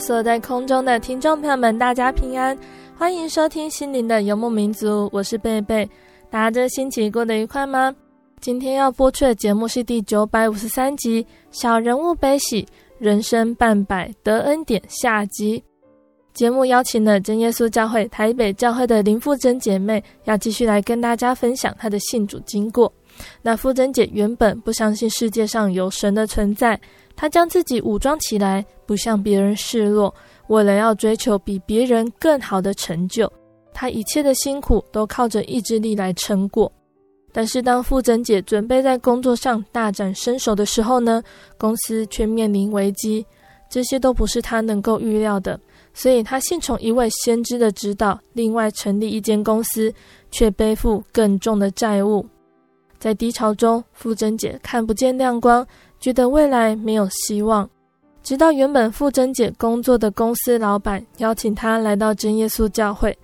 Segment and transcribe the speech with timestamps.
[0.00, 2.58] 所有在空中的听众朋友们，大家平安，
[2.96, 5.88] 欢迎收听心灵的游牧民族，我是贝贝。
[6.28, 7.94] 大家这星期过得愉快吗？
[8.40, 12.66] 今天要播出的节目是第九百五十三集《小人物悲喜，
[12.98, 15.62] 人生半百得恩典》下集。
[16.32, 22.92] 节目邀请了真耶稣教会台北教会的林馥甄姐妹，要继续来跟大家分享她的信主经过。
[23.40, 26.80] 那馥甄姐原本不相信世界上有神的存在。
[27.20, 30.14] 他将自己武装起来，不向别人示弱，
[30.46, 33.30] 为了要追求比别人更好的成就，
[33.74, 36.72] 他一切的辛苦都靠着意志力来撑过。
[37.30, 41.22] 但是当馥甄姐准备在工作上大展身手的时候呢，
[41.58, 43.22] 公司却面临危机，
[43.68, 45.60] 这些都不是他能够预料的。
[45.92, 49.92] 所以他信从一位先知的指导，另外成立一间公司，
[50.30, 52.24] 却背负更重的债务。
[52.98, 55.66] 在低潮中，馥甄姐看不见亮光。
[56.00, 57.68] 觉得未来没有希望，
[58.22, 63.16] 直到原本傅珍姐工作的公司老板邀请她来到真耶稣教会。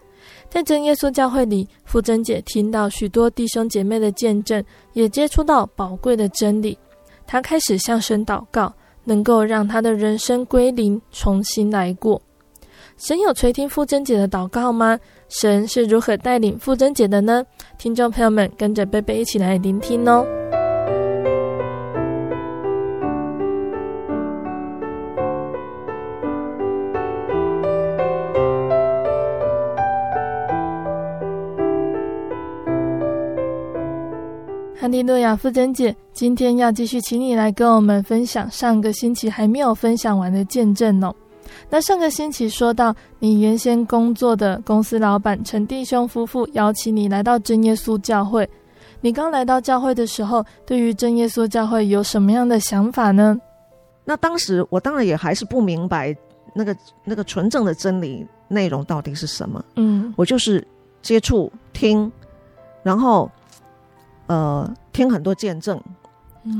[0.51, 6.79] 在真耶稣教会里，傅珍姐听到许多弟兄姐妹的见证，也接触到宝贵的真理。
[7.27, 8.73] 她开始向神祷告，
[9.05, 12.21] 能够让她的人生归零，重新来过。
[12.99, 14.99] 神有垂听傅珍姐的祷告吗？
[15.29, 17.43] 神是如何带领傅珍姐的呢？
[17.79, 20.27] 听众朋友们，跟着贝贝一起来聆听哦。
[34.87, 41.13] 哈利诺亚，馥甄姐，今天要继续请你来跟我们分享上个星期还没有分享完的见证哦。
[41.69, 48.49] 那上个星期说到，你原先工作的公司老板陈弟兄夫妇邀请你来到真耶稣教会。
[49.01, 53.37] 你刚来到教会的时候，对于真耶稣教会有什么样的想法呢？
[54.05, 56.17] 那当时我当然也还是不明白
[56.55, 59.65] 那个那个纯正的真理内容到底是什么。
[59.75, 60.65] 嗯，我就是
[61.03, 62.09] 接触听，
[62.85, 63.29] 然后。
[64.27, 65.81] 呃，听很多见证，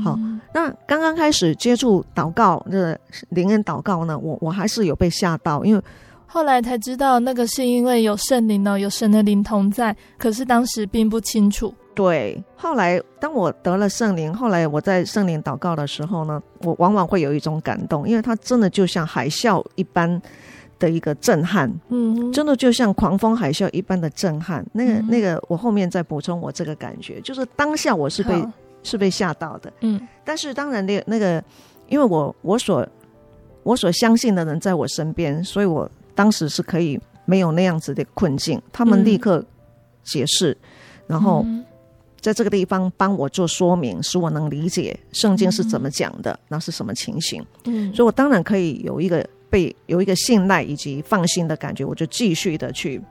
[0.03, 0.15] 好。
[0.17, 5.81] 嗯、那刚刚开始接触祷告，那个灵恩祷告呢，我我还是有被吓到，因为
[6.25, 11.73] 后来才知道那个是因为有圣灵哦，有神的灵同在，可是当时并不清楚。
[11.93, 20.21] 对，后来当我得了圣灵，后来我在圣灵祷告的时候呢，我往往会有一种感动，因为它真的就像海啸一般。
[20.79, 24.65] 的一个震撼，嗯，真的就像狂风海啸一般的震撼。
[24.73, 28.47] 那个、那个，我后面再补充我这个感觉，就是当下我是被
[28.83, 29.99] 是被吓到的，嗯。
[30.23, 31.43] 但是当然，那那个，
[31.87, 32.87] 因为我我所
[33.63, 38.61] 我所相信的人在我身边，所以我当时是可以没有那样子的困境。
[38.71, 39.43] 他们立刻
[40.03, 40.55] 解释，
[41.07, 41.45] 然后
[42.21, 47.43] 在这个地方帮我做说明，使我能理解圣经是怎么讲的，那是什么情形。
[47.65, 49.27] 嗯，所以我当然可以有一个。
[49.49, 53.01] 被有一个信赖以及放心的感觉，我就继续的去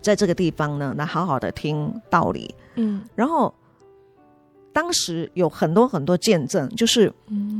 [0.00, 2.54] 在这个地方呢，来好好的听道理。
[2.76, 3.52] 嗯，然后
[4.72, 7.12] 当时有很多很多见证，就是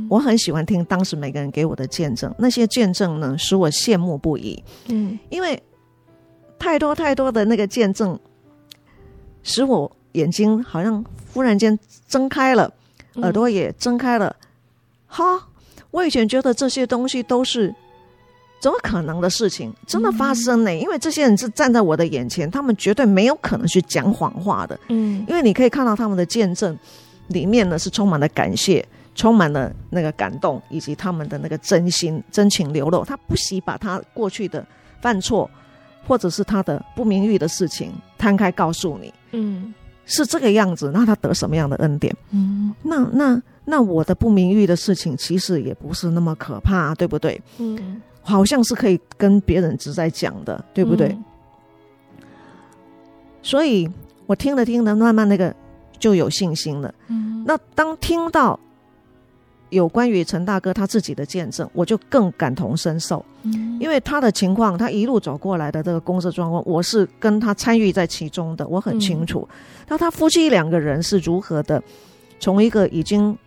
[0.09, 4.63] 我很喜欢听当时每个人给我的见证，那些见证呢，使我羡慕不已。
[4.87, 5.61] 嗯，因为
[6.57, 8.19] 太多太多的那个见证，
[9.43, 11.03] 使我眼睛好像
[11.33, 11.77] 忽然间
[12.07, 12.73] 睁开了。
[13.15, 14.33] 耳朵也睁开了。
[15.05, 15.49] 哈，
[15.91, 17.73] 我以前觉得这些东西都是
[18.59, 20.73] 怎么可能的事情，真的发生呢？
[20.73, 24.79] 因为这些人是站在我的眼前，他们绝对没有可能去讲谎话的。
[24.89, 26.77] 嗯，因为你可以看到他们的见证
[27.27, 28.85] 里面呢，是充满了感谢。
[29.13, 33.03] 充满了那个感动，以及他们的那个真心、真情流露。
[33.03, 34.65] 他不惜把他过去的
[35.01, 35.47] 犯错，
[36.07, 39.13] 或者是他的不名誉的事情摊开告诉你。
[39.31, 39.73] 嗯，
[40.11, 40.91] 是这个样子。
[40.93, 42.15] 那他得什么样的恩典？
[42.31, 47.41] 嗯，那那那我的不名誉的事情，其实也不是那么可怕，对不对？
[47.57, 51.07] 嗯，好像是可以跟别人直在讲的，对不对？
[51.07, 51.23] 嗯，
[53.41, 53.89] 所以
[54.27, 55.55] 我听了听了，慢慢那个
[55.97, 56.93] 就有信心了。
[57.07, 58.59] 嗯，那当听到。
[59.71, 69.47] 有关于陈大哥他自己的见证，我就更感同身受，嗯，因为他的情况，他一路走过来的这个公司状况，我是跟他参与在其中的，我很清楚。
[69.87, 71.81] 那、嗯、他夫妻两个人是如何的，
[72.39, 73.37] 从一个已经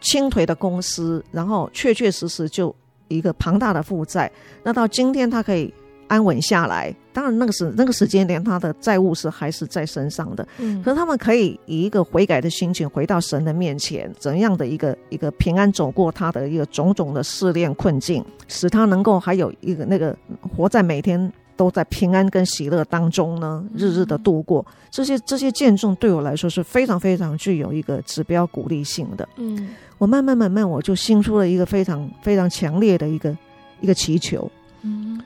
[0.00, 2.74] 倾颓的公司，然后确确实实就
[3.08, 4.30] 一个庞大的负债，
[4.62, 5.74] 那到今天他可以。
[6.12, 10.46] 安稳下来，当然那个时那个时间点，他的债务是还是在身上的。
[10.58, 20.14] 嗯，可是他们可以以一个悔改的心情回到神的面前，怎样的一个一个平安走过他的一个种种的试炼困境，使他能够还有一个那个
[20.54, 24.62] 活在每天都在平安跟喜乐当中呢，日日的度过。
[24.90, 29.26] 这些这些见证对我来说是非常非常具有一个指标鼓励性的。
[29.36, 33.34] 嗯，我慢慢慢慢我就 sinh 出了一个非常非常强烈的一个
[33.80, 34.50] 一个祈求。
[34.82, 35.18] 嗯。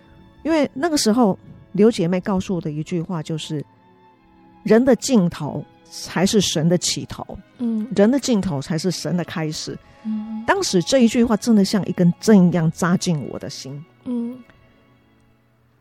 [0.47, 1.37] 因为那个时候，
[1.73, 3.65] 刘姐妹告诉我的一句话就是
[4.63, 9.77] ：“人的尽头才是神的起头。”嗯，人的尽头才是神的开始。
[10.05, 13.85] 嗯，当时这一句话真的像一根针一样扎进我的心。
[14.05, 14.39] 嗯，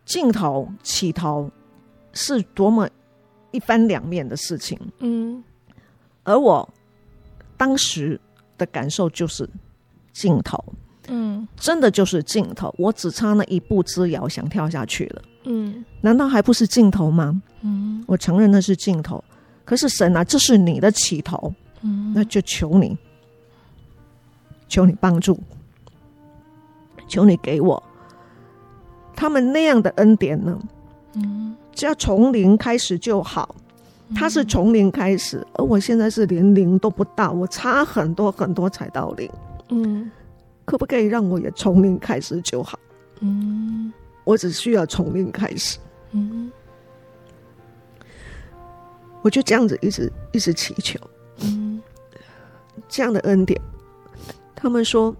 [0.03, 1.47] 尽头起头
[2.13, 2.89] 是多么
[3.51, 4.79] 一翻两面的事情。
[4.97, 5.43] 嗯，
[6.23, 6.67] 而我
[7.55, 8.19] 当时
[8.57, 9.47] 的感受就是
[10.11, 10.57] 尽头。
[11.07, 15.21] 嗯，真的就是尽头，我只差那一步之遥，想跳下去了。
[15.43, 17.41] 嗯，难道还不是尽头吗？
[17.61, 19.23] 嗯，我承认那是尽头，
[19.63, 21.53] 可是神啊，这是你的起头。
[21.81, 22.97] 嗯，那就求你，
[24.67, 25.39] 求你帮助，
[27.07, 27.81] 求你给我
[29.15, 30.59] 他们那样的恩典呢？
[31.13, 33.55] 嗯，只要从零开始就好。
[34.13, 39.29] 他是从零开始，而我现在是连零都不到，我差很多很多才到零。
[39.69, 40.11] 嗯。
[40.65, 42.77] 可不可以让我也从零开始就好？
[43.21, 45.77] 嗯，我只需要从零开始。
[46.11, 46.51] 嗯，
[49.21, 50.99] 我就这样子一直一直祈求。
[51.41, 51.81] 嗯，
[52.89, 53.61] 这样的恩典，
[54.55, 55.15] 他们说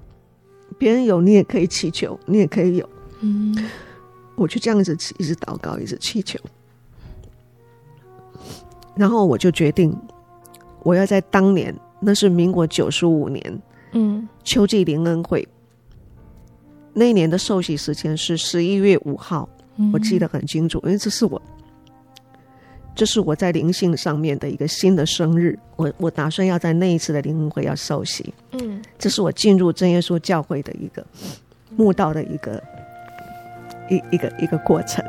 [0.78, 2.90] 别人有，你也可以祈求，你也可以有。
[3.20, 3.56] 嗯，
[4.36, 6.40] 我就这样子一直祷告，一直祈求。
[8.96, 9.96] 然后我就决定，
[10.82, 13.62] 我要在当年，那是民国九十五年。
[13.96, 15.48] 嗯，秋季灵恩会。
[16.94, 21.42] 那一年的受洗时间是十一月五号，嗯，我记得很清楚，因为这是我，
[22.94, 25.58] 这是我在灵性上面的一个新的生日。
[25.76, 31.06] 我我打算要在那一次的灵恩会要受洗，嗯，这是我进入真耶稣教会的一个
[31.76, 32.62] 慕道的一个
[33.90, 35.04] 一一个一个过程。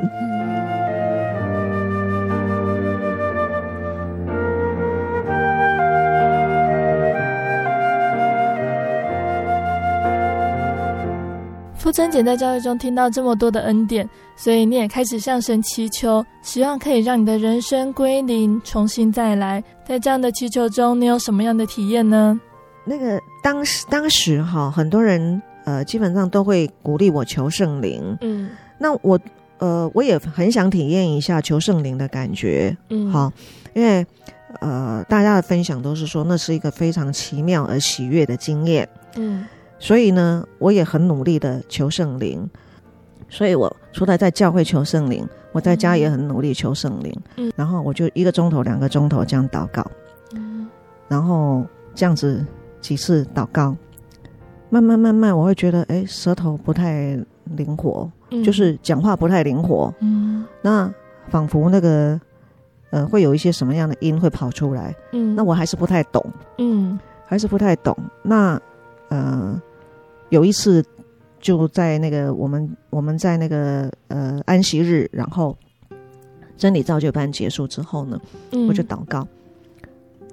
[11.87, 19.63] 馥甄姐在教会中听到这么多的恩典，所以你也开始向神祈求，希望可以让你的人生归零，重新再来。
[19.87, 22.41] 在这样的祈求中，你有什么样的体验呢？
[22.85, 28.19] 那个当时当时哈，很多人呃，基本上都会鼓励我求圣灵。
[28.21, 28.51] 嗯，
[28.81, 29.17] 那我
[29.59, 32.77] 呃，我也很想体验一下求圣灵的感觉。
[32.91, 33.33] 嗯，好，
[33.75, 34.05] 因为
[34.59, 38.89] 呃，大家的分享都是说那是一个非常奇妙而喜悦的经验。
[39.15, 39.45] 嗯。
[39.79, 42.49] 所以呢，我也很努力的求圣灵。
[43.29, 47.13] 所以我除了在教会求圣灵，我在家也很努力求圣灵。
[47.37, 49.85] 嗯，然后我就一个钟头、两个钟头这样祷告。
[50.33, 50.69] 嗯，
[51.09, 52.47] 然后这样子
[52.81, 53.77] 几次祷告，
[54.71, 59.93] 慢慢慢慢，我会觉得，哎，舌头不太灵活，嗯，就是讲话不太灵活。
[60.01, 60.91] 嗯，那
[61.29, 62.19] 仿佛那个，
[62.91, 64.95] 呃，会有一些什么样的音会跑出来。
[65.13, 66.25] 嗯，那我还是不太懂。
[66.59, 67.97] 嗯，还是不太懂。
[68.23, 68.59] 那。
[69.09, 69.63] 呃，
[70.31, 70.85] 有一次
[71.41, 75.57] 就在那个我们我们在那个呃安息日，然后
[76.57, 78.21] 真理造就班结束之后呢，
[78.53, 79.27] 嗯、我就祷告。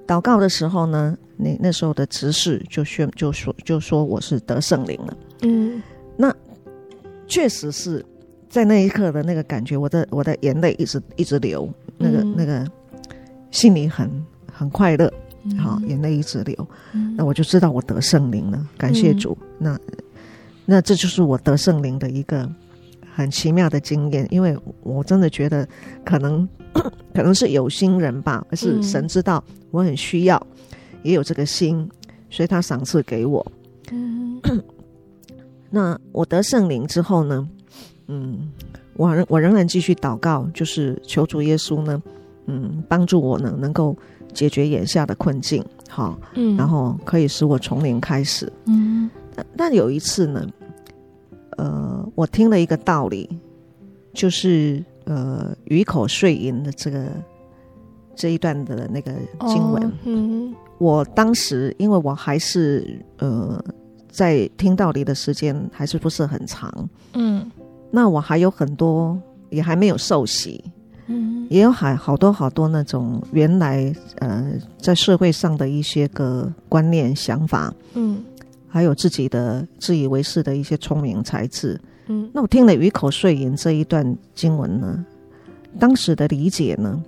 [0.06, 5.16] 祷告的时候呢，那那时候的执事就宣就说就说我是得圣灵了。
[5.42, 5.82] 嗯，
[6.16, 6.34] 那
[7.26, 8.04] 确实是
[8.48, 12.66] 在那一刻的那个感觉，我的我的眼泪一直一直流，那个、嗯、那个
[13.50, 14.10] 心里很
[14.52, 15.10] 很快乐。
[15.58, 16.68] 好，眼泪一直流，
[17.16, 19.36] 那我就知道我得圣灵了，感谢主。
[19.58, 19.78] 那
[20.64, 22.50] 那这就是我得圣灵的一个
[23.14, 25.68] 很奇妙的经验，因为我真的觉得
[26.02, 26.48] 可能
[27.14, 30.44] 可能是有心人吧，而是神知道我很需要，
[31.02, 31.86] 也有这个心，
[32.30, 33.46] 所以他赏赐给我。
[35.68, 37.46] 那我得圣灵之后呢，
[38.08, 38.50] 嗯，
[38.94, 42.02] 我我仍然继续祷告，就是求主耶稣呢，
[42.46, 43.94] 嗯，帮助我呢，能够。
[44.34, 50.46] 解决眼下的困境，好，嗯，然后可以使我从零开始，嗯，但但有一次呢，
[51.56, 53.30] 呃，我听了一个道理，
[54.12, 57.06] 就是呃，鱼口碎银的这个
[58.14, 59.12] 这一段的那个
[59.46, 63.62] 经文，哦、嗯，我当时因为我还是呃
[64.10, 67.50] 在听道理的时间还是不是很长，嗯，
[67.90, 69.16] 那我还有很多
[69.50, 70.62] 也还没有受洗。
[71.06, 78.24] 嗯，也有好好多好多那种原来呃在社会上的一些个观念想法，嗯，
[78.66, 85.04] 还有自己的自以为是的一些聪明才智，嗯，那我听了鱼口碎银这一段经文呢，
[85.78, 87.02] 当时的理解呢，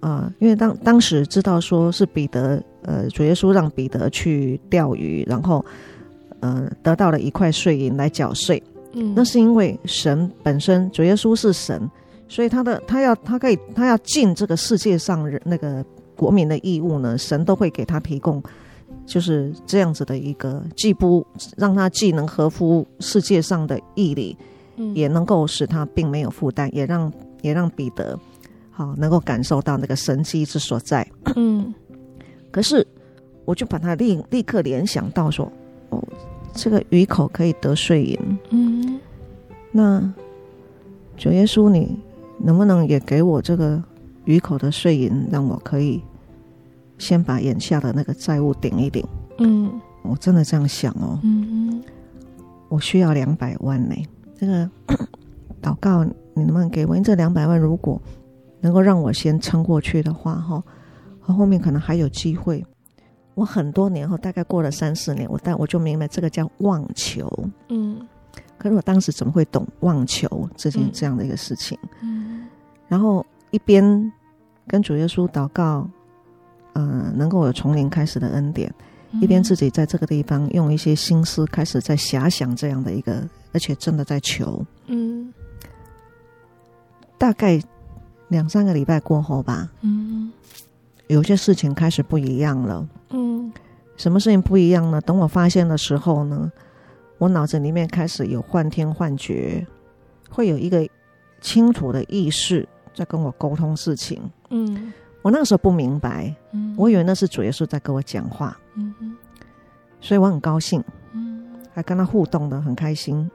[0.00, 5.64] 啊、呃，因为当当时知道说是彼得，呃，主耶稣让彼得去钓鱼，然后
[6.40, 8.60] 呃得到了一块碎银来缴税，
[8.94, 11.88] 嗯，那是因为神本身，主耶稣是神。
[12.32, 15.84] 所以他的他要他可以他要尽这个世界上人那个
[16.16, 18.42] 国民的义务呢，神都会给他提供，
[19.04, 21.26] 就是这样子的一个，既不
[21.58, 24.34] 让他既能合乎世界上的义理，
[24.76, 27.12] 嗯，也能够使他并没有负担，也让
[27.42, 28.18] 也让彼得
[28.70, 31.06] 好能够感受到那个神机之所在。
[31.36, 31.74] 嗯，
[32.50, 32.86] 可是
[33.44, 35.52] 我就把他立立刻联想到说，
[35.90, 36.02] 哦，
[36.54, 38.98] 这个鱼口可以得碎银，嗯，
[39.70, 40.14] 那
[41.18, 41.94] 主耶稣你。
[42.42, 43.82] 能不能也给我这个
[44.24, 46.02] 鱼口的碎银，让我可以
[46.98, 49.06] 先把眼下的那个债务顶一顶？
[49.38, 51.18] 嗯，我真的这样想哦。
[52.68, 53.94] 我需要两百万呢。
[54.36, 54.68] 这个
[55.62, 56.96] 祷告，你能不能给我？
[56.96, 58.00] 因为这两百万如果
[58.60, 60.62] 能够让我先撑过去的话，哈，
[61.20, 62.64] 和后面可能还有机会。
[63.34, 67.30] 我很多年后，大概过了三四年，我但我就明白这个叫妄求。
[67.68, 68.00] 嗯。
[68.62, 71.76] 可是我当时怎么会懂妄求这件这样的一个事情？
[72.00, 72.46] 嗯，
[72.86, 74.12] 然后一边
[74.68, 75.84] 跟主耶稣祷告，
[76.74, 78.72] 嗯、呃，能够有从零开始的恩典，
[79.10, 84.64] 嗯、一边自己在这个地方用一些心思开始在遐想这样的一个，而且真的在求。
[84.86, 85.34] 嗯，
[87.18, 87.60] 大概
[88.28, 90.32] 两三个礼拜过后吧，嗯，
[91.08, 92.88] 有些事情开始不一样了。
[93.10, 93.52] 嗯，
[93.96, 95.00] 什么事情不一样呢？
[95.00, 96.52] 等我发现的时候呢？
[97.22, 99.64] 我脑子里面开始有幻听幻觉，
[100.28, 100.84] 会有一个
[101.40, 104.20] 清楚的意识在跟我沟通事情。
[104.50, 108.58] 嗯，我那个时候不明白，嗯，我以为那是主耶稣在跟我讲话。
[108.74, 109.16] 嗯哼，
[110.00, 113.30] 所以我很高兴，嗯，还跟他互动的很开心。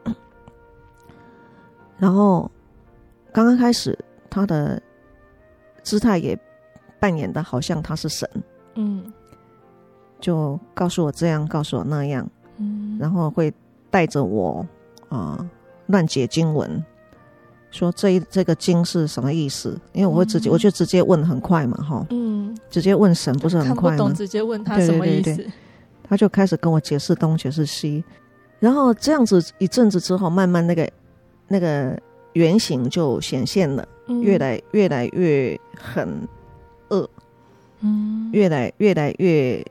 [1.98, 2.52] 然后
[3.32, 3.98] 刚刚开始，
[4.30, 4.84] 他的
[5.82, 6.38] 姿态也
[7.00, 8.30] 扮演的好像他是神。
[8.76, 9.14] 嗯，
[10.20, 12.30] 就告诉我这样，告诉我那样。
[12.58, 13.50] 嗯，然后会。
[13.90, 14.66] 带着我
[15.10, 15.50] 啊，
[15.88, 16.84] 乱解经文，
[17.72, 19.80] 说这一这个经是什么意思？
[19.94, 23.98] 因为我会直接，嗯、我就直接问很快嘛，哈，嗯，直接问神不是很快吗？
[23.98, 25.24] 看不懂，直接问他什么意思？
[25.24, 25.52] 对对对，
[26.04, 28.04] 他就开始跟我解释东解释西，
[28.60, 30.90] 然后这样子一阵子之后，慢慢那个
[31.48, 31.98] 那个
[32.34, 36.28] 原型就显现了，嗯、越来越来越很
[36.90, 37.10] 恶，
[37.82, 39.66] 嗯，越来越来越。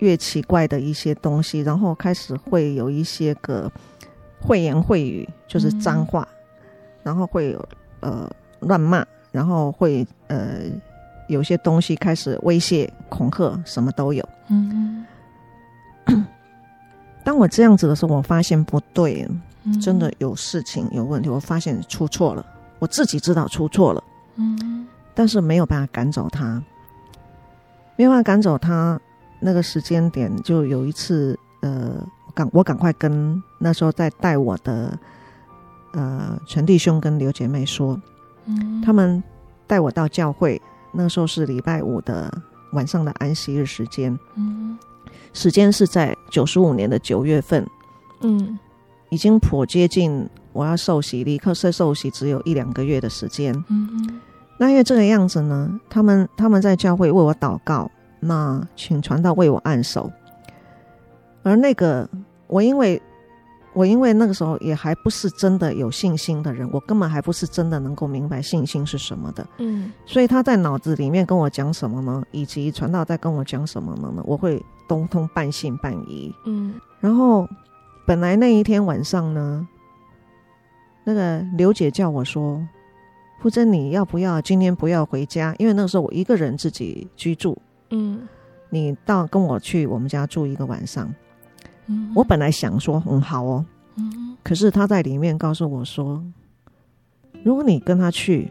[0.00, 3.70] 越奇怪的一些东西，然后开始会有一些个
[4.42, 6.36] 秽言秽语，就是脏话，嗯、
[7.04, 7.68] 然后会有
[8.00, 8.30] 呃
[8.60, 10.62] 乱骂，然后会呃
[11.28, 14.26] 有些东西开始威胁恐吓，什么都有。
[14.48, 15.06] 嗯，
[17.22, 19.28] 当我这样子的时候，我发现不对，
[19.82, 22.44] 真的有事情有问题，我发现出错了，
[22.78, 24.02] 我自己知道出错了。
[24.36, 26.62] 嗯，但是没有办法赶走他，
[27.96, 28.98] 没有办法赶走他。
[29.40, 34.98] 那个时间点就有一次，呃，赶我赶快跟那时候在带我的
[35.92, 38.00] 呃全弟兄跟刘姐妹说，
[38.44, 39.22] 嗯，他们
[39.66, 40.60] 带我到教会，
[40.92, 42.30] 那时候是礼拜五的
[42.72, 44.78] 晚上的安息日时间，嗯，
[45.32, 47.66] 时间是在九十五年的九月份，
[48.20, 48.58] 嗯，
[49.08, 54.20] 已经颇接近我要受洗，离刻色受洗只有一两个月的时间，嗯，
[54.58, 57.90] 那因为这个样子呢，他们他们在教会为我祷告。
[58.20, 60.12] 那请传道为我按手，
[61.42, 62.08] 而那个
[62.46, 63.00] 我因为
[63.72, 69.46] 我因为那个时候也还不是真的有信心的人，我根本还不是真的能够明白信心是什么的。
[69.58, 72.22] 嗯，所以他在脑子里面跟我讲什么呢？
[72.30, 74.22] 以及传道在跟我讲什么呢？
[74.26, 76.34] 我会通通半信半疑。
[76.44, 77.48] 嗯，然后
[78.06, 79.66] 本来那一天晚上呢，
[81.04, 82.60] 那个刘姐叫我说
[83.40, 85.54] ：“傅真，你要不要今天不要回家？
[85.58, 87.56] 因为那个时候我一个人自己居住。
[87.90, 88.26] 嗯，
[88.68, 91.12] 你到跟我去我们家住一个晚上。”
[92.14, 93.66] 我本来想说嗯好哦，
[94.44, 96.22] 可是他在里面告诉我说，
[97.42, 98.48] 如果你跟他去，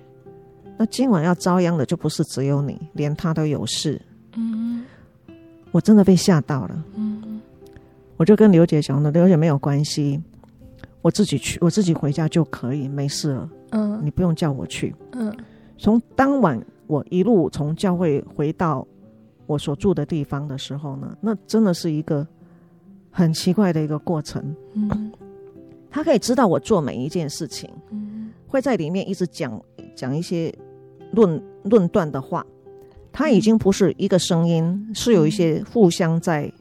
[0.77, 4.01] 那今晚要遭殃的就不是只有你，连他都有事。
[5.71, 6.83] 我真的被吓到了。
[8.17, 10.21] 我就跟刘姐讲了，刘姐没有关系，
[11.01, 13.49] 我自己去，我自己回家就可以，没事了。
[13.69, 14.93] 嗯，你不用叫我去。
[15.13, 15.33] 嗯，
[15.77, 18.85] 从当晚我一路从教会回到
[19.49, 22.25] 我所住的地方的时候呢，那真的是一个。
[23.11, 25.11] 很奇怪的一个过程，嗯，
[25.89, 29.59] 他可以知道我做每一件事情，嗯，会在里面一直讲
[29.95, 30.53] 讲一些
[31.11, 32.45] 论论断的话，
[33.11, 36.53] 他已经不是一个声音，嗯，是有一些互相在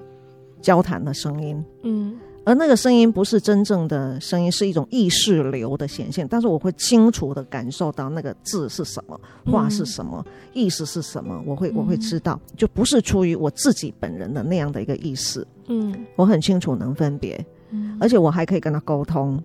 [0.62, 2.18] 交谈的声音，嗯。
[2.48, 6.26] 而那个声音不是真正的声音，是一种意识流的显现。
[6.26, 11.42] 但是我会清楚的感受到那个字是什么，话是什么，嗯、意思是什么。
[11.44, 15.46] 我会我会知道，就不是出于我自己本人的那样的一个意思。
[15.66, 17.38] 嗯，我很清楚能分别，
[17.68, 19.38] 嗯，而且我还可以跟他沟通。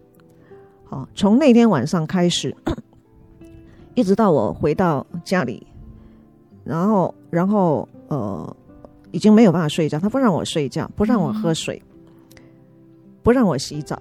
[0.85, 2.55] 好，从那天晚上开始，
[3.95, 5.67] 一直到我回到家里，
[6.63, 8.55] 然后然后呃，
[9.11, 11.75] 已经没有办法睡觉，他不让我睡觉，不让我喝水。
[11.83, 11.89] 嗯
[13.23, 13.99] 不让我洗澡，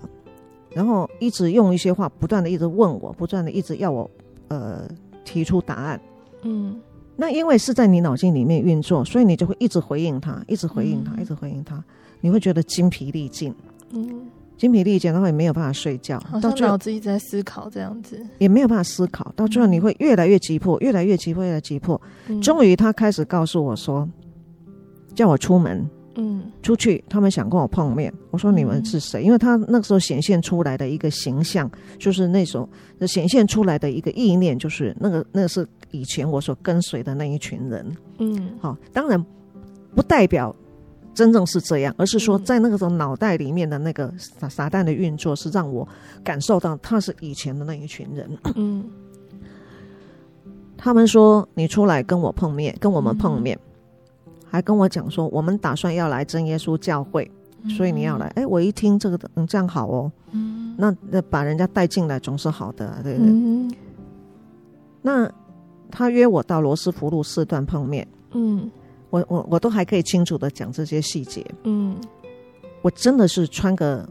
[0.71, 4.11] 然后一直用一些话不断的一直问我，不断的一直要我
[4.49, 4.87] 呃
[5.25, 6.01] 提出答案。
[6.43, 6.81] 嗯，
[7.17, 11.83] 那因为是在你脑筋里面运作，所以你就会一直回应他，一直回应他，嗯、一直回应他，
[12.21, 13.55] 你会觉得精疲力尽。
[13.91, 14.27] 嗯，
[14.57, 22.01] 精疲力尽，然后也没有办法睡觉，好像脑子一直在思考这样子，也没有办法思考，到最后你会越来越急迫，越来越急迫，越来越急迫。
[22.27, 24.09] 嗯、终于他开始告诉我说，
[25.15, 25.89] 叫我出门。
[26.15, 28.13] 嗯，出去，他们想跟我碰面。
[28.31, 29.23] 我说你们是谁？
[29.23, 32.69] 嗯、因为他那个时候显现出来的一个形象，就是那种
[33.07, 37.97] 显现出来的一个意念，就是那个那个是以前我所跟随的那一群人。
[38.19, 39.25] 嗯，好，当然
[39.95, 40.55] 不代表
[41.15, 45.89] 真正是这样，而是说在那个时候脑袋里面的那个撒撒旦的运作，是让我
[46.23, 48.31] 感受到他是以前的那一群人。
[48.55, 48.85] 嗯，
[50.77, 53.57] 他们说你出来跟我碰面，跟我们碰面。
[53.57, 53.69] 嗯
[54.53, 57.29] 还跟我讲说，我们打算要来真耶稣教会，
[57.75, 58.27] 所以你要来。
[58.37, 60.13] 哎、嗯，我一听这个的，嗯，这样好哦。
[60.33, 63.31] 嗯，那那把人家带进来总是好的，对不对？
[63.33, 63.75] 嗯。
[65.01, 65.33] 那
[65.91, 68.07] 他约我到罗斯福路四段碰面。
[68.33, 68.71] 嗯，
[69.09, 71.43] 我我我都还可以清楚的讲这些细节。
[71.63, 71.97] 嗯，
[72.83, 74.07] 我真的是穿个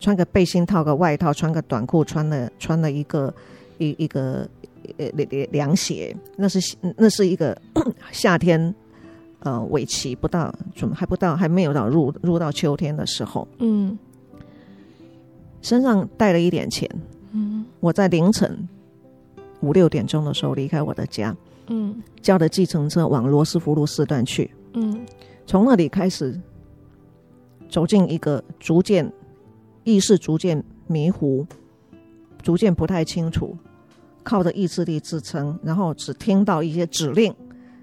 [0.00, 3.34] 穿个背心套个外套，穿个短裤，穿了穿了一个
[3.76, 4.48] 一一个
[4.96, 7.54] 呃凉凉鞋，那是那是一个
[8.10, 8.74] 夏天。
[9.46, 13.46] 呃，尾期不到，准还不到，还没有到入入到秋天的时候。
[13.60, 13.96] 嗯，
[15.62, 16.90] 身上带了一点钱。
[17.30, 18.68] 嗯，我在凌晨
[19.60, 21.32] 五六点钟的时候离开我的家。
[21.68, 24.50] 嗯，叫的计程车往罗斯福路四段去。
[24.72, 25.06] 嗯，
[25.46, 26.36] 从那里开始
[27.68, 29.12] 走进一个逐渐
[29.84, 31.46] 意识逐渐迷糊、
[32.42, 33.56] 逐渐不太清楚，
[34.24, 37.32] 靠着意志力支撑，然后只听到一些指令、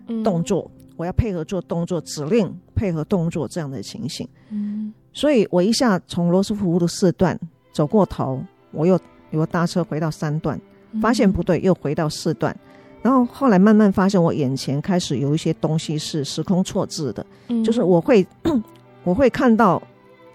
[0.07, 0.69] 嗯、动作。
[0.95, 7.39] 我要配合做动作，指令配合动作这样的情形，嗯，所以我一下从罗斯福路的四段
[7.71, 8.99] 走过头，我又
[9.31, 10.59] 又搭车回到三段，
[11.01, 12.55] 发现不对，又回到四段，
[13.01, 18.25] 然后后来慢慢发现我眼前开始有一些东西是时空错置的，嗯，就是我会
[19.03, 19.81] 我会看到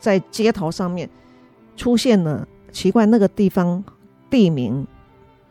[0.01, 1.09] 在街头上面
[1.77, 3.83] 出现了奇怪那个地方
[4.29, 4.87] 地名，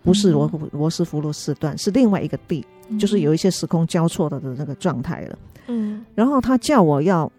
[0.04, 2.66] 不是罗罗斯福路四段，是另外一个地。
[3.00, 7.32] 就是有一些时空交错的的那个状态了，嗯，然后他叫我要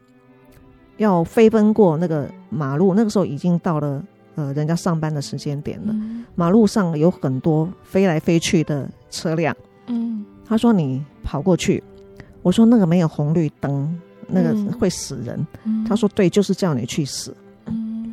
[0.99, 9.57] 要飞奔过那个马路，那个时候已经到了呃人家上班的时间点了，嗯，马路上有很多飞来飞去的车辆，
[9.87, 11.83] 嗯，他说你跑过去，
[12.43, 17.35] 我说那个没有红绿灯，那个会死人，嗯，他说对，就是叫你去死，
[17.67, 18.13] 嗯，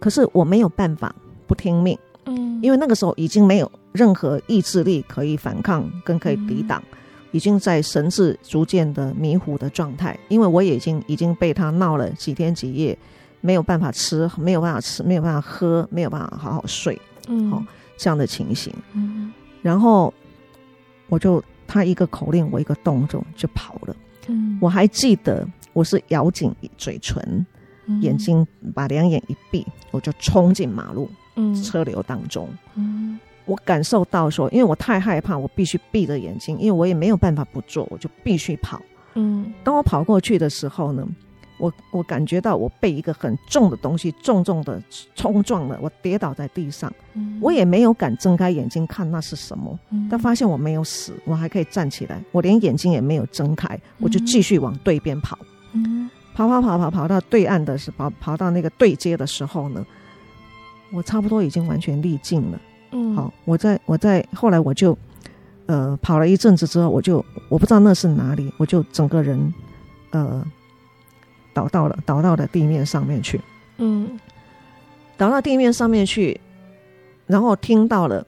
[0.00, 1.14] 可是我没有办法
[1.46, 1.96] 不听命。
[2.28, 6.98] 嗯，因为那个时候已经没有任何意志力可以反抗跟可以抵挡，嗯、
[7.32, 10.18] 已经在神志逐渐的迷糊的状态。
[10.28, 12.96] 因为我也已经已经被他闹了几天几夜，
[13.40, 17.64] 没有办法吃，没有办法吃，没有办法喝，没有办法好好睡，嗯，好
[17.96, 18.72] 这样的情形。
[18.92, 20.12] 嗯，然后
[21.08, 23.96] 我就他一个口令，我一个动作就跑了。
[24.28, 27.46] 嗯，我还记得我是咬紧嘴唇，
[28.02, 31.16] 眼睛把两眼一闭，我就冲进马路，嗯，
[31.62, 38.80] 车流当中，嗯，我感受到说，因为我太害怕，我必须闭着眼睛，因为我也没有办法不做，我就必须跑，
[39.14, 41.06] 嗯，当我跑过去的时候呢，
[41.58, 44.82] 我我感觉到我被一个很重的东西重重的
[45.14, 55.38] 冲撞了，我跌倒在地上，嗯，我也没有敢睁开眼睛看那是什么，嗯，但发现我没有死，我还可以站起来，我连眼睛也没有睁开，我就继续往对边跑，
[55.72, 56.10] 嗯。
[56.34, 59.84] 跑跑跑跑跑到对岸的时候，跑跑到那个对接的时候呢，
[60.90, 62.60] 我差不多已经完全力尽了。
[62.92, 64.96] 嗯，好，我在我在后来我就
[65.66, 69.52] 呃跑了一阵子之后，我就我不知道那是哪里，我就整个人
[70.10, 70.44] 呃
[71.52, 73.40] 倒到了倒到了地面上面去。
[73.76, 74.18] 嗯，
[75.16, 76.40] 倒到地面上面去，
[77.26, 78.26] 然后听到了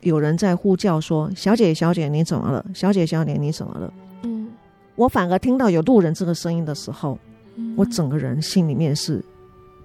[0.00, 2.64] 有人在呼叫说：“小姐，小姐，你怎么了？
[2.74, 4.48] 小姐，小姐，你怎么了？”嗯，
[4.94, 7.18] 我反而听到有路人这个声音的时候。
[7.74, 9.24] 我整个人心里面是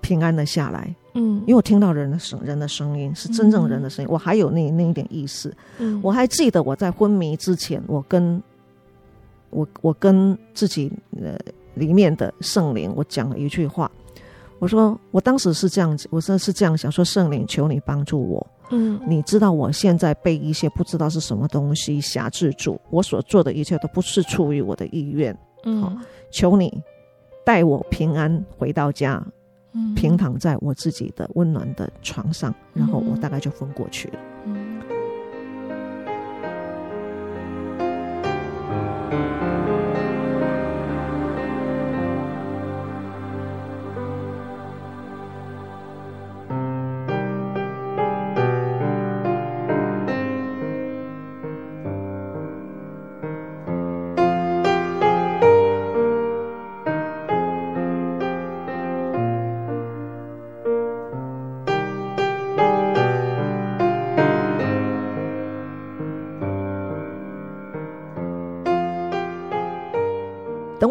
[0.01, 8.41] 平安的下来，嗯，因为我听到人的声人的声音是真正人的声音，嗯、我还有那那一点意识，嗯，我还记得我在昏迷之前，我跟
[9.49, 11.37] 我我跟自己呃
[11.75, 13.89] 里面的圣灵，我讲了一句话，
[14.59, 25.93] 我说我当时是这样子，我说是这样想说，圣灵求你帮助我，嗯，你知道我现在被一些不知道是什么东西辖制住，我所做的一切都不是出于我的意愿，嗯，好，
[26.31, 26.81] 求你。
[27.43, 29.31] 带我平安回到家，嗯、
[29.95, 34.19] 平躺在我自己的温暖的床上，然后我大概就昏过去了。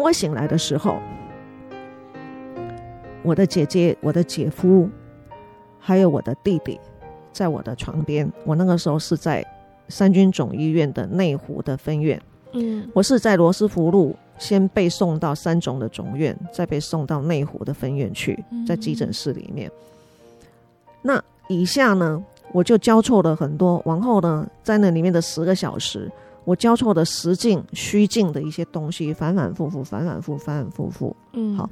[0.01, 0.97] 等我醒来的时候，
[3.21, 4.89] 我的姐姐、我的姐夫，
[5.79, 6.79] 还有我的弟弟，
[7.31, 8.27] 在我的床边。
[8.43, 9.45] 我那个时候是在
[9.89, 12.19] 三军总医院的内湖的分院。
[12.53, 19.69] 嗯，我是在罗斯福路先被送到三总的总院，再被送到内湖的分院去，在急诊室里面。
[21.03, 22.19] 那以下呢，
[22.51, 23.79] 我就交错了很多。
[23.85, 26.11] 往后呢，在那里面的十个小时。
[26.43, 31.15] 我交错的实境、虚境的一些东西，反反复复，反反复，反反复复。
[31.33, 31.69] 嗯，好，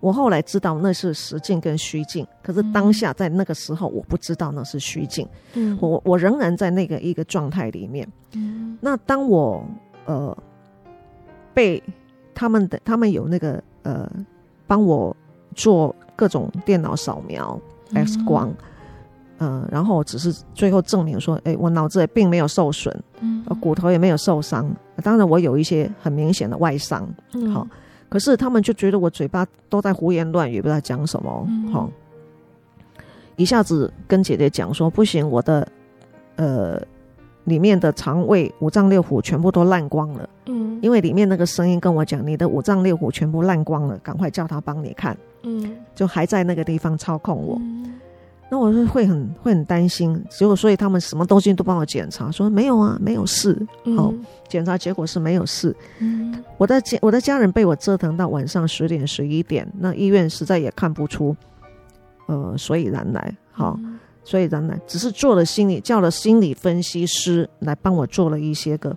[0.00, 5.26] 我后来知道那是实境跟虚境，可是当下在那个时候，我不知道那是虚境。
[5.54, 8.06] 嗯，我我仍然在那个一个状态里面。
[8.32, 9.64] 嗯，那当我
[10.04, 10.36] 呃
[11.54, 11.82] 被
[12.34, 14.10] 他们的他们有那个呃
[14.66, 15.16] 帮我
[15.54, 17.60] 做各种电脑扫描、
[17.94, 18.48] X 光。
[18.48, 18.56] 嗯，
[19.70, 24.68] 然后只是最后证明说，哎，我脑子也并没有受损，嗯，骨头也没有受伤。
[25.02, 27.66] 当然，我有一些很明显的外伤，嗯，好，
[28.08, 31.88] 可是他们就觉得我嘴巴都在胡言乱语，不知道讲什么，好，
[33.36, 35.68] 一下子跟姐姐讲说不行，我的
[36.34, 36.82] 呃
[37.44, 47.56] 里面的肠胃五脏六腑全部都烂光了，嗯，因为里面那个声音跟我讲，你的五脏六腑全部烂光了，赶快叫他帮你看，嗯，就还在那个地方操控我。
[48.50, 53.54] 那我是会很会很担心，结果所以他们什么东西都帮我检查，说没有啊，没有事。
[53.94, 54.10] 好，
[54.48, 55.76] 检查结果是没有事。
[55.98, 61.36] 嗯，我的家我的家人被我折腾到晚上十点十一点，那医院实在也看不出
[62.24, 63.36] 呃所以然来。
[63.52, 63.78] 好，
[64.24, 68.96] 所以然来只是做了心理叫了心理分析师来帮我做了一些个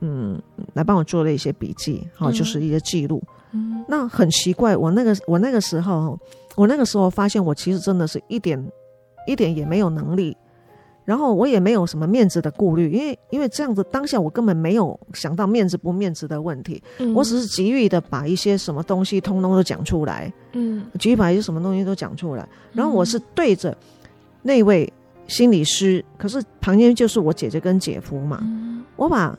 [0.00, 0.36] 嗯，
[0.72, 3.22] 来帮我做了一些笔记，好，就是一些记录。
[3.52, 6.18] 嗯，那很奇怪，我那个我那个时候。
[6.58, 8.60] 我那个时候发现，我其实真的是一点
[9.28, 10.36] 一点也没有能力，
[11.04, 23.76] 然后我也没有什么面子的顾虑，因为因为这样子当下我根本没有想到面子不面子的问题，嗯、我只是急于的把一些什么东西通通都讲出来，嗯，急于把一些什么东西都讲出来，然后我是对着
[24.42, 24.92] 那位
[25.28, 29.38] 心理师，可是旁边就是我姐姐跟姐夫嘛，嗯、我把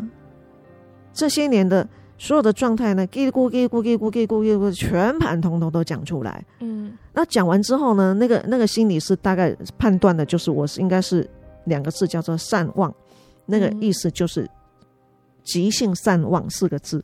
[1.13, 1.86] 这些年的。
[2.21, 6.45] 所有的状态呢，叽咕叽咕叽咕叽咕叽咕，全盘通通都讲出来。
[6.60, 11.27] 嗯，那讲完之后呢，那个那个心理师大概判断的就是我是应该是
[11.63, 12.93] 两个字叫做善忘，
[13.45, 14.45] 那个意思就是
[15.45, 17.01] 急性善忘四个字。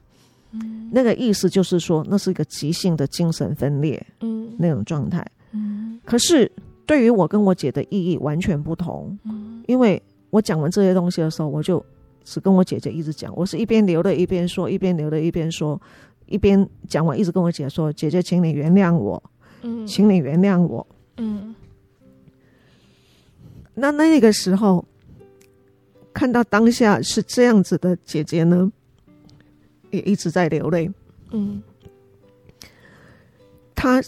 [0.52, 4.06] 嗯，那个意思就是说那是一个急性的精神分裂。
[4.20, 5.26] 嗯，那种状态。
[5.54, 6.52] 嗯，可是
[6.86, 9.18] 对于我跟我姐的意义完全不同。
[9.24, 11.84] 嗯，因为我讲完这些东西的时候，我就。
[12.26, 15.80] 是跟我姐姐一直讲，我是一边流泪一边说，一边流泪一边说，
[16.26, 19.24] 一边讲完一直跟我姐说：“姐姐，请你原谅我，
[19.62, 20.86] 嗯，请你原谅我。
[21.18, 21.56] 嗯，
[23.76, 24.84] 那那个时候
[26.12, 28.70] 看到当下是这样子的姐姐呢，
[29.92, 30.92] 也一直在流泪。
[31.32, 31.62] 嗯，
[33.76, 34.04] 她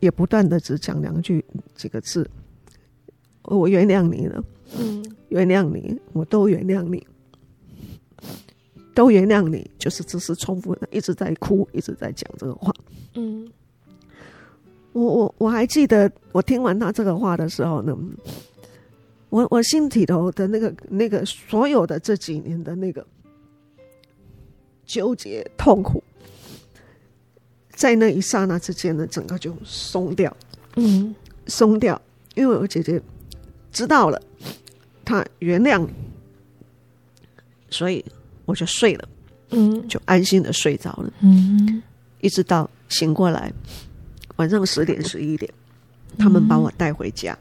[0.00, 2.30] 也不断的只讲两句几个字
[3.42, 4.42] ：“我原谅你了。”
[4.78, 7.06] 嗯，原谅你，我都原谅你，
[8.96, 12.72] 都原谅你，就是只是重复的，一直在哭，一直在讲这个话。
[13.12, 13.46] 嗯，
[14.94, 17.94] 我我我还记得，我听完他这个话的时候呢，
[19.28, 23.06] 我我心里头的那个那个所有的这几年的那个
[24.86, 26.02] 纠结痛苦，
[27.68, 30.34] 在那一刹那之间呢，整个就松掉，
[30.76, 31.14] 嗯，
[31.48, 32.00] 松掉，
[32.34, 32.98] 因为我姐姐
[33.70, 34.18] 知道了。
[35.04, 35.92] 她原谅你，
[37.68, 38.02] 所以
[38.46, 39.08] 我就睡了，
[39.50, 41.82] 嗯，就安心的睡着了，嗯，
[42.20, 43.52] 一直到醒过来，
[44.36, 45.52] 晚上十点十一点，
[46.18, 47.38] 他们把我带回家，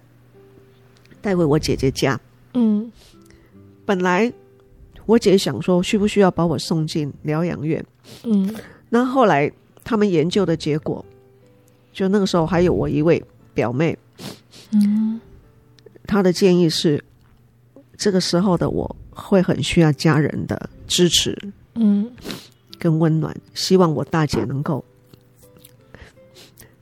[1.22, 2.20] 带回我姐姐家，
[2.54, 2.92] 嗯，
[3.86, 4.32] 本来
[5.06, 7.86] 我姐想说需不需要把我送进疗养院，
[8.24, 8.54] 嗯，
[8.90, 9.50] 那后来
[9.84, 11.06] 他们研究的结果，
[11.94, 13.98] 就那个时候还有我一位表妹，
[14.72, 15.22] 嗯，
[16.06, 17.04] 她的建议是。
[17.98, 21.36] 这个时候的我会很需要家人的支持，
[21.74, 22.12] 嗯，
[22.78, 23.36] 跟温暖。
[23.56, 24.84] 希望我大姐能够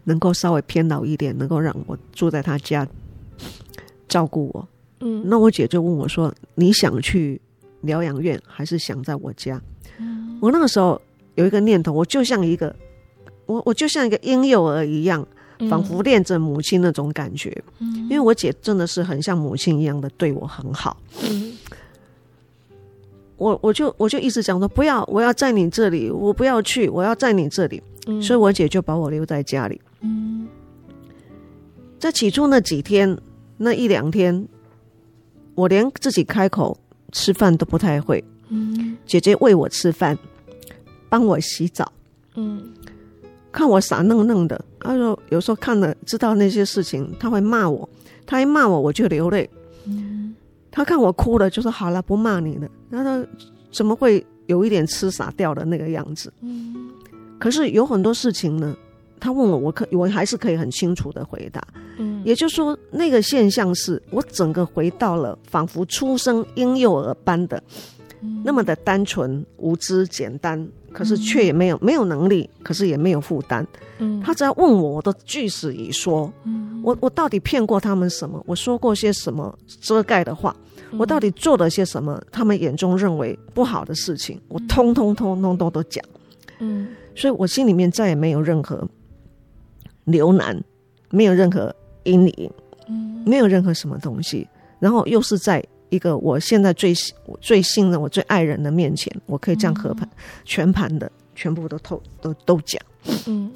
[0.03, 2.85] 能够稍微偏老一点，能够让我住在她家
[4.09, 4.67] 照顾我。
[4.99, 7.39] 嗯，那我姐就问我说：“你想去
[7.81, 9.61] 疗养院，还是想在我家？”
[9.99, 10.99] 嗯，我那个时候
[11.35, 12.75] 有一个念头，我就像一个
[13.45, 15.25] 我我就像一个婴幼儿一样。
[15.69, 20.97] 仿佛恋着母亲那种感觉，嗯，因为我姐真的是很像母亲一样的对我很好。
[21.21, 21.55] 嗯，
[23.37, 27.81] 我我就我就一直讲说不要，我要在你这里，我不要去，我要在你这里。
[28.07, 29.81] 嗯，所以我姐就把我留在家里。
[30.01, 30.47] 嗯，
[31.99, 33.17] 在起初那几天，
[33.57, 34.47] 那一两天，
[35.55, 36.77] 我连自己开口
[37.11, 38.23] 吃饭都不太会。
[38.49, 40.17] 嗯，姐姐喂我吃饭，
[41.09, 41.91] 帮我洗澡。
[42.35, 42.73] 嗯。
[43.51, 47.87] 看我傻愣愣的，他说有时候看了知道那些事情，他会骂我，
[48.25, 49.47] 他一骂我我就流泪。
[50.73, 52.67] 嗯，他看我哭了，就说好了，不骂你了。
[52.91, 53.25] 他说
[53.71, 56.33] 怎么会有一点痴傻掉的那个样子？
[56.41, 56.89] 嗯，
[57.39, 58.75] 可是有很多事情呢，
[59.19, 61.61] 他问我，我可我还是可以很清楚的回答。
[61.97, 67.61] 嗯，也就是说，那个现象是我整个回到了仿佛出生婴幼儿般的，
[68.43, 70.67] 那么的单纯、无知、简单。
[70.93, 73.65] 可是却也没有没有能力，可是也没有负担。
[73.97, 76.31] 嗯，他只要问我，我都据实以说。
[76.43, 78.41] 嗯，我我到底骗过他们什么？
[78.45, 80.55] 我说过些什么遮盖的话？
[80.97, 82.21] 我到底做了些什么？
[82.31, 86.03] 他们眼中认为不好的事情，我通通通通都都讲。
[86.59, 88.87] 嗯，所以我心里面再也没有任何
[90.05, 90.63] 留难，
[91.09, 92.51] 没有任何阴影，
[92.87, 94.47] 嗯，没有任何什么东西。
[94.79, 95.63] 然后又是在。
[95.93, 96.91] 一个我现在最
[97.39, 102.81] 最信任我最爱人的面前，我可以这样和盘、嗯、全盘的全部都透都都讲，
[103.27, 103.53] 嗯，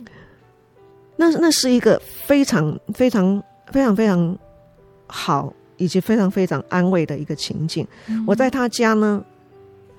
[1.16, 4.38] 那那是一个非常非常非常非常
[5.08, 7.88] 好以及非常非常安慰的一个情境。
[8.08, 9.26] 嗯、我在他家呢，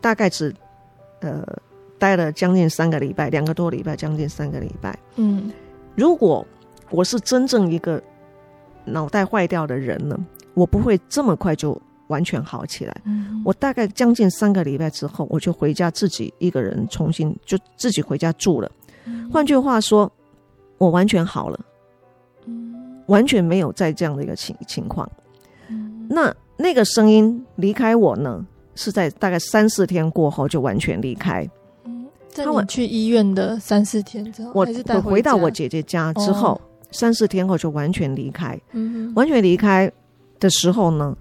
[0.01, 0.55] 大概只
[1.19, 1.45] 呃
[1.99, 4.97] 待了将近三个礼拜，两个多礼拜，将近三个礼拜。
[5.17, 5.51] 嗯，
[5.97, 6.47] 如果
[6.91, 8.01] 我是真正一个
[8.85, 10.17] 脑袋坏掉的人呢，
[10.55, 11.77] 我不会这么快就。
[12.09, 18.71] 完全好起来，嗯、我大概将近三个礼拜之后，我就回家自己一个人重新就自己回家住了。
[19.05, 20.11] 嗯、换句话说，
[20.79, 21.61] 我完全好了，
[22.47, 22.75] 嗯、
[23.07, 25.11] 完全没有在这样的一个情情况。
[25.69, 28.45] 嗯、那那个声音离开我呢，
[28.75, 31.49] 是在大概三四天过后就完全离开。
[31.85, 38.59] 嗯，在我去医院的三四天之后，我我回到我姐姐家之后，哦、三四天后就完全离开。
[38.73, 39.91] 嗯，完全离开
[40.41, 41.17] 的时候呢，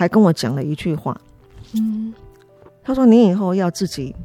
[0.00, 1.14] 还跟我讲了一句话，
[1.74, 2.14] 嗯，
[2.82, 4.16] 他说：“你以后要自己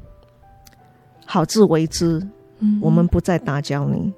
[1.26, 2.26] 好自为之，
[2.60, 4.14] 嗯，我们不再打搅你。”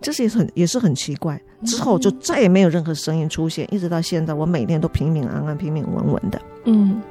[0.00, 1.42] 这是也很也是很奇怪。
[1.64, 7.02] 之后就再也没有任何声音出现，一直到现在，我每天都平平安安、平平稳稳的，嗯。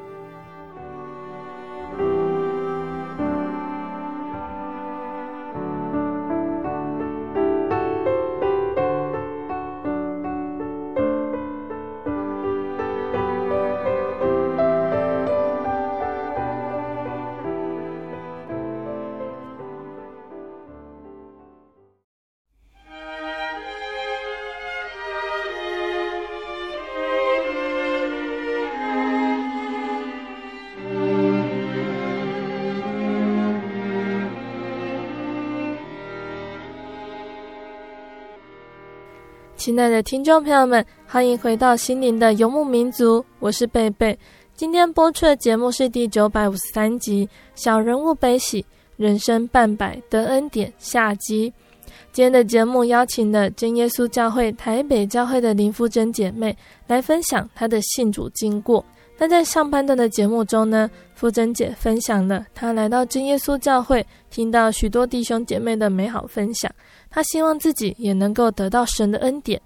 [39.71, 44.19] 亲爱的听众朋友们，欢迎回到心灵的游牧民族，我是贝贝。
[44.53, 48.65] 今天播出的节目是第九百五十三集《小人物悲喜，
[48.97, 51.53] 人生半百得恩典》下集。
[52.11, 56.53] 今天的节目邀请了真耶稣教会台北教会的林富珍姐妹
[56.85, 58.83] 来分享她的信主经过。
[59.21, 66.71] 那在上半段的节目中呢，馥甄姐分享了她来到真耶稣教会，听到许多弟兄姐妹的美好分享。
[67.07, 69.61] 她希望自己也能够得到神的恩典，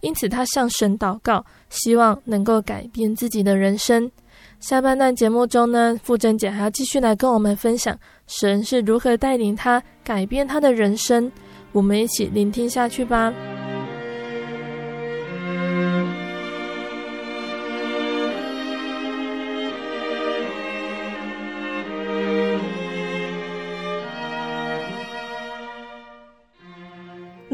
[0.00, 4.10] 因此她向神祷告，希望能够改变自己的人生。
[4.58, 11.30] 下半段节目中呢，馥甄姐还要继续来跟我们分享神是如何带领她改变她的人生。
[11.70, 13.32] 我们一起聆听下去吧。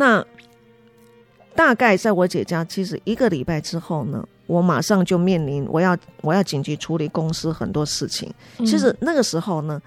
[0.02, 0.26] 那
[1.54, 8.28] 大概在我姐家，其实一个礼拜之后呢，我马上就面临我要我要紧急处理公司很多事情。
[8.58, 9.80] 其实那个时候呢，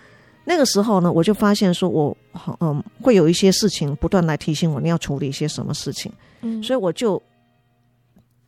[0.46, 2.16] 那个时候呢，我就发现说我
[2.62, 6.10] 嗯会有一些事情不断来提醒我你要处理一些什么事情。
[6.40, 7.22] 嗯，所以我就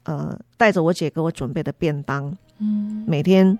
[0.03, 3.59] 呃带着我姐给我准备的便当，嗯，每天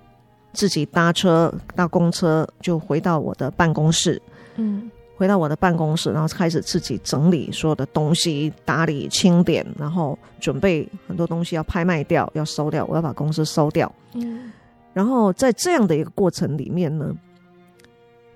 [0.53, 4.21] 自己搭车搭公车就回到我的办公室，
[4.55, 4.89] 嗯。
[5.17, 13.91] 回到我的办公室，然后开始自己整理所有的东西，打理清点，然后准备很多东西要拍卖掉，要收掉，我要把公司收掉。
[14.13, 14.51] 嗯，
[14.93, 17.11] 然后在这样的一个过程里面呢，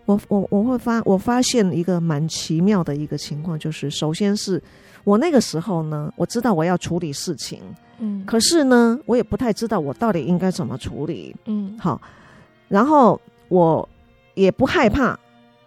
[0.05, 4.59] 我我我会发我发现一个蛮奇妙的一个情况，就是首先是
[5.03, 7.61] 我那个时候呢，我知道我要处理事情，
[7.99, 12.01] 嗯，可是呢，我也不太知道我到底应该怎么处理，嗯，好，
[12.67, 13.87] 然后我
[14.33, 15.15] 也不害怕。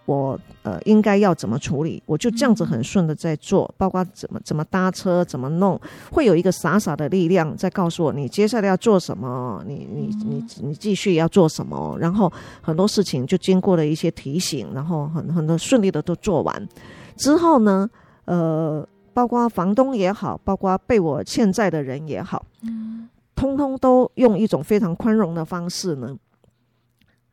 [0.06, 2.02] 我呃应该要怎么处理？
[2.06, 16.68] 我就这样子很顺的在做，包括怎么怎么搭车，怎么弄，会有一个傻傻的力量在告诉我，你接下来要做什么，你你你你继续要做什么，然后很多事情就经过了一些提醒，然后很很多顺利的都做完
[17.16, 17.88] 之后呢，
[18.26, 26.14] 呃，包括房东也好，包括被我欠债的人也好，嗯，通通都用一种非常宽容的方式呢。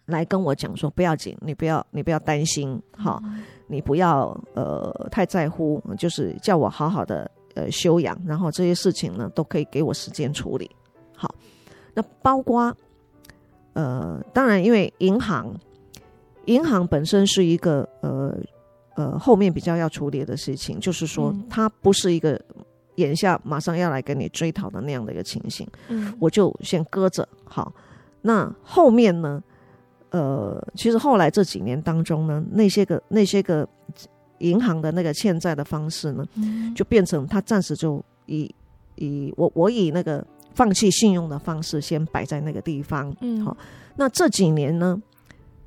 [0.07, 3.21] 来跟我讲说，不要紧，你不要你不要担心，好，
[3.67, 10.69] 你不要呃太在乎，就是叫我好好的呃休养，然后这些事情呢都可以给我时间处理。
[11.15, 11.33] 好，
[11.93, 12.75] 那包括
[13.73, 15.53] 呃，当然因为银行
[16.45, 18.35] 银行本身是一个呃
[18.95, 22.41] 呃后面比较要处理的事情，就是说它不是一个
[22.95, 27.25] 眼下马上要来跟你追讨的那样的一个情形，嗯，我就先搁着。
[27.45, 27.71] 好，
[28.21, 29.41] 那后面呢？
[30.11, 33.67] 呃，其实后来这几年当中呢，那些个那些个
[34.39, 38.53] 银行的那个欠债的方式呢，嗯、就变成他暂时就以
[38.95, 43.15] 以我我以那个放弃信用的方式先摆在那个地方。
[43.21, 43.55] 嗯，好，
[43.95, 45.01] 那这几年呢，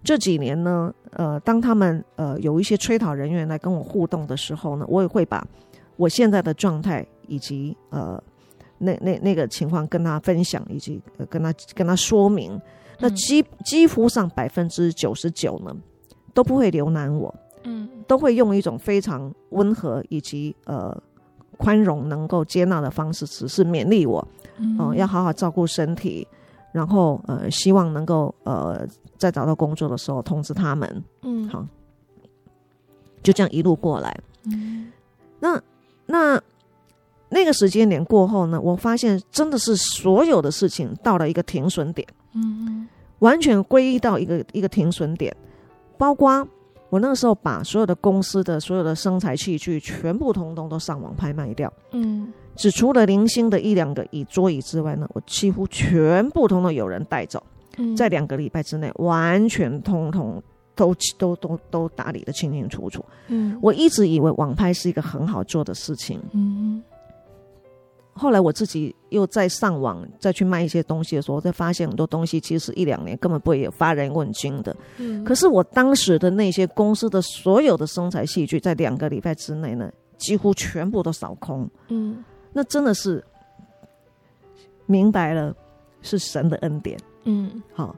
[0.02, 5.42] 这几年呢，呃，当他们呃有一些催讨人员来跟我互动的时候呢，我也会把
[5.96, 8.22] 我现在的状态以及呃
[8.76, 12.60] 那那那个情况跟他分享，以及、呃、跟他跟他说明。
[12.98, 15.74] 那几几乎上百分之九十九呢，
[16.32, 20.96] 都不会留难我，嗯，都会用一种非常温和以及呃
[21.56, 24.26] 宽容、能够接纳的方式，只是勉励我，
[24.58, 26.26] 嗯、呃，要好好照顾身体，
[26.72, 31.66] 然后呃，希望能够呃在找到工作的时候通知他们，嗯，好，
[33.22, 34.92] 就这样一路过来，嗯，
[35.40, 35.60] 那
[36.06, 36.40] 那
[37.34, 42.06] 那个时间点过后呢，我发现真的是所有的事情到了一个停损点。
[42.32, 42.86] 嗯，
[43.18, 45.34] 完全归依到一个一个停损点，
[45.98, 46.46] 包括
[46.90, 51.72] 我那个时候把所有的公司的所有的生材器具全部通通都上网拍卖掉。
[51.90, 57.42] 嗯，只除了零星的一两个椅桌椅之外呢，我几乎全部通通有人带走。
[57.78, 60.40] 嗯，在两个礼拜之内，完全通通
[60.76, 63.04] 都都都都打理得清清楚楚。
[63.26, 66.20] 嗯，我一直以为网拍是一个很好做的事情。
[66.32, 66.80] 嗯。
[68.16, 74.74] 后来我自己又在上网再去卖一些东西的时候，我才发现很多东西其实一两年根本不会有发人问津的。
[74.98, 81.68] 嗯，可是我当时的那些公司的所有的生产器具，在两个礼拜之内呢，几乎全部都扫空。
[81.88, 83.22] 嗯，那真的是
[84.86, 85.52] 明白了
[86.00, 86.96] 是神的恩典。
[87.24, 87.96] 嗯，好，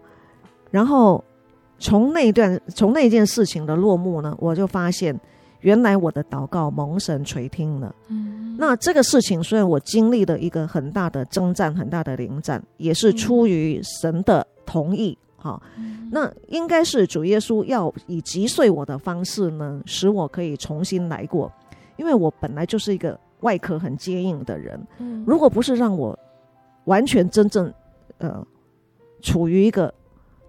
[0.70, 1.22] 然后
[1.78, 5.14] 从那段从那件事情的落幕呢，我就发现。
[5.66, 21.52] 原来我的祷告蒙神垂听了，嗯，那这个事情虽然我经历了一个很大的征战、很大的临战，也是出于神的同意，哈，嗯，那应该是主耶稣要以击碎我的方式呢，使我可以重新来过，
[21.96, 24.80] 因为我本来就是一个外壳很坚硬的人。
[24.98, 26.16] 嗯，如果不是让我
[26.84, 27.74] 完全真正
[28.18, 28.40] 呃
[29.20, 29.92] 处于一个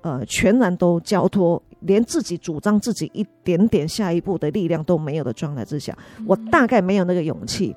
[0.01, 7.75] 呃全然都交托，连自己主张自己一点点下一步的力量都没有的状态之下，我大概没有那个勇气，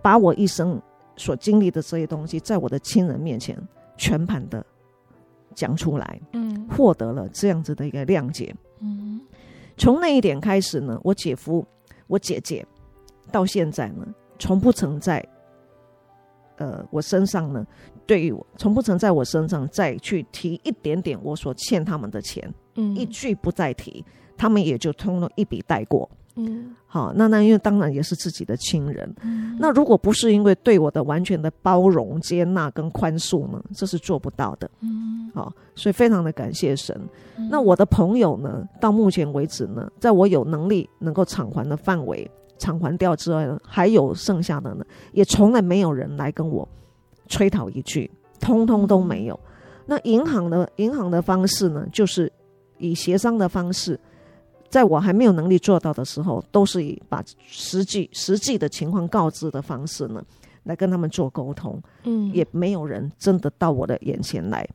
[0.00, 0.80] 把我一生
[1.16, 3.56] 所经历的这些东西，在我的亲人面前
[3.96, 4.64] 全盘的
[5.54, 9.20] 讲出来，嗯，获得了这样子的一个谅解，嗯，
[9.76, 11.64] 从那一点开始呢，我姐夫、
[12.06, 12.64] 我姐姐
[13.32, 14.06] 到现在呢，
[14.38, 15.24] 从不曾在，
[16.56, 17.66] 呃，我身上呢，
[18.06, 24.04] 对于我，从不曾在我身上再去提一点点我所欠他们的钱，嗯，一句不再提，
[24.36, 26.08] 他们也就通通一笔带过。
[26.36, 34.68] 嗯，好，那那因为当然也是自己的亲人，嗯，那如果不是因为对我的完全的包容、接纳跟宽恕呢，这是做不到的。
[34.80, 37.00] 嗯，好，所以非常的感谢神。
[37.36, 46.68] 嗯，那我的朋友呢，到目前为止呢，在我有能力能够偿还的范围偿还掉之外呢，还有剩下的呢，也从来没有人来跟我
[47.28, 48.10] 催讨一句，
[48.40, 49.38] 通通都没有。
[49.86, 52.32] 那银行的银行的方式呢，就是
[52.78, 53.98] 以协商的方式。
[54.70, 60.20] 在我还没有能力做到的时候，都是以把实际实际的情况告知的方式呢，
[60.64, 61.80] 来跟他们做沟通。
[62.02, 64.66] 嗯，也没有人真的到我的眼前来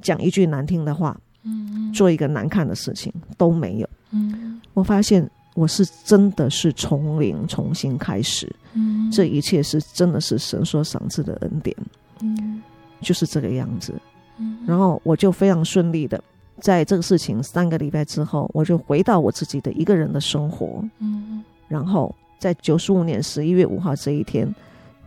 [0.00, 3.88] 讲一句难听的话，嗯，做一个难看的事情都没有。
[4.12, 8.48] 嗯，我发现我是真的是从零重新开始。
[8.74, 11.76] 嗯，这一切是真的是神所赏赐的恩典。
[12.20, 12.62] 嗯，
[13.00, 13.92] 就是这个样子。
[14.38, 16.22] 嗯，然后我就非常顺利的。
[16.60, 20.82] 在这个事情三个礼拜之后，我就回到我自己的一个人的生活。
[20.98, 24.54] 嗯，然后在九十五年十一月五号这一天，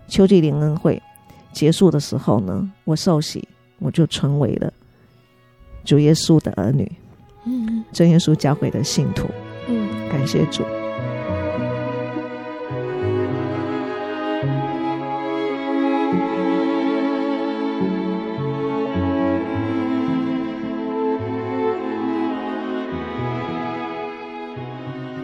[0.08, 1.02] 秋季灵恩会
[1.54, 3.48] 结束的时候呢，我受洗，
[3.80, 4.72] 我就成为了
[5.86, 6.92] 主耶稣的儿女。
[7.46, 9.28] 嗯，真耶稣教会的信徒。
[9.68, 10.64] 嗯，感谢主。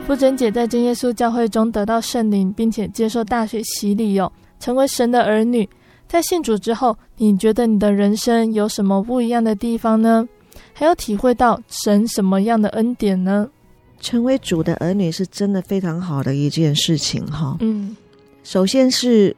[0.06, 5.68] 馥甄姐在真耶稣教会中得到圣灵，并且接受大学洗礼，有成为神的儿女。
[6.08, 10.28] 在信主之后，你觉得你的人生有什么不一样的地方呢？
[10.74, 13.50] 还有体会到神什么样的恩典呢？
[14.02, 17.56] 成为主的儿女是真的非常好的一件事情，哈。
[17.62, 17.96] 嗯，
[18.44, 19.36] 首先是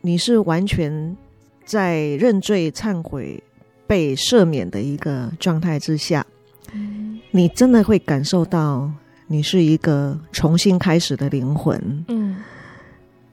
[0.00, 1.16] 你是完全
[1.64, 3.42] 在认罪、忏悔、
[3.88, 6.24] 被赦免的一个状态之下，
[6.72, 8.88] 嗯，你真的会感受到。
[9.28, 12.36] 你是一个重新开始的灵魂，嗯，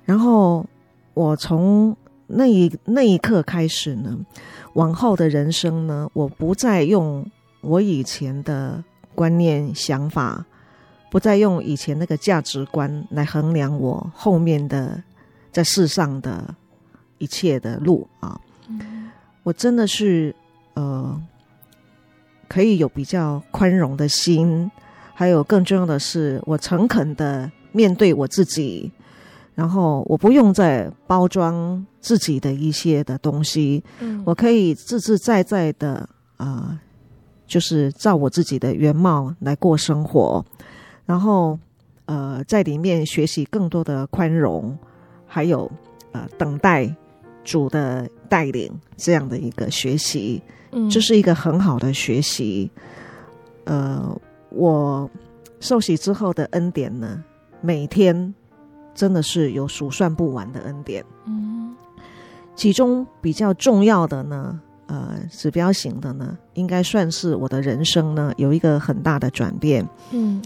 [0.06, 0.66] 然后
[1.14, 4.18] 我从那一那一刻开始呢，
[4.74, 7.24] 往后的人生呢，我不再用
[7.62, 8.84] 我以前的
[9.14, 10.44] 观念想法，
[11.12, 15.02] 不再用以前那个价值观来衡量我后面的
[15.52, 16.56] 在世上的
[17.20, 19.12] 一切的路啊，嗯，
[19.44, 20.36] 我真的是
[20.74, 21.22] 呃，
[22.48, 24.72] 可以有比较宽容的心。
[25.14, 28.92] 还有更重要的是，我诚恳的面对我自己，
[29.54, 36.80] 然后我不用再包装自己的一些的东西，嗯，我可以自自在在的啊、呃，
[37.46, 40.44] 就是照我自己的原貌来过生活，
[41.06, 41.60] 然后
[42.06, 44.76] 呃，在里面学习更多的宽容，
[45.28, 45.72] 还有
[46.12, 46.92] 呃，等待
[47.44, 50.42] 主的带领这样的一个学习，
[50.72, 52.72] 嗯，这是一个很好的学习，
[53.66, 54.20] 呃。
[54.54, 55.10] 我
[55.60, 57.24] 受洗之后的恩典呢，
[57.62, 58.34] 每天
[58.94, 61.04] 真的是有数算不完的恩典。
[61.26, 61.76] 嗯，
[62.56, 69.88] 其中比较重要的呢，呃，指标型的呢，应该算是我的人生呢有一个很大的转变。
[70.12, 70.42] 嗯，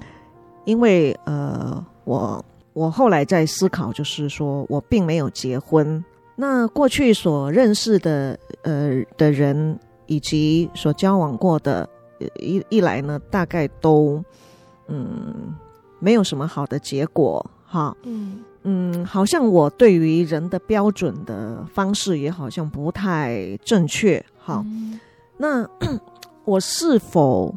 [0.64, 6.04] 因为呃，我我后来在思考，就是说我并没有结婚，
[6.36, 11.90] 那过去所认识的呃的人以及所交往过的。
[12.40, 14.24] 一一来呢，大概都
[14.88, 15.56] 嗯
[16.00, 24.64] 没有什么好的结果哈，嗯嗯，好像我对于人的标准的方式也好像不太正确哈。
[24.66, 25.00] 嗯、
[25.38, 25.68] 那
[26.46, 27.54] 我是否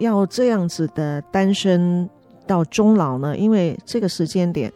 [0.00, 2.08] 要这样子的单身
[2.46, 3.36] 到终老呢？
[3.36, 4.72] 因为这个时间点，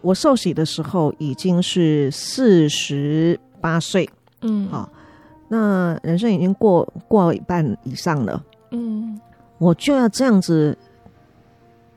[0.00, 4.08] 我受洗的时候已经是四十八岁，
[4.42, 4.88] 嗯，好，
[5.48, 8.42] 那人生已经过过一半以上了。
[8.70, 9.20] 嗯，
[9.58, 10.76] 我就要这样子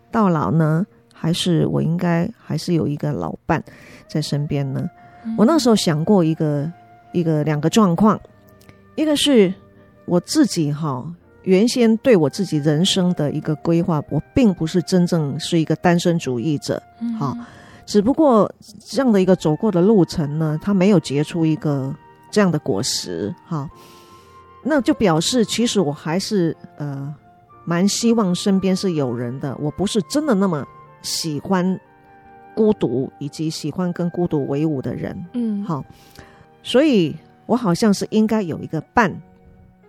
[0.09, 3.63] 到老呢，还是我应该还是有一个老伴
[4.07, 4.89] 在身边呢？
[5.25, 6.71] 嗯、我那时候想过一个
[7.11, 8.19] 一个两个状况，
[8.95, 9.53] 一个是
[10.05, 11.05] 我自己哈，
[11.43, 16.81] 原先对我自己人生的一个规划，我并不是真正是一个单身主义者，
[17.19, 17.45] 好、嗯，
[17.85, 21.93] 只不过这样的一个走过的路程呢，它没有结出一个
[22.31, 23.69] 这样的果实，哈，
[24.63, 27.13] 那就表示其实我还是呃
[27.65, 30.65] 蛮希望身边是有人的，我不是真的那么
[31.01, 31.79] 喜欢
[32.55, 35.83] 孤独，以及喜欢跟孤独为伍的人，嗯，好，
[36.63, 39.11] 所以我好像是应该有一个伴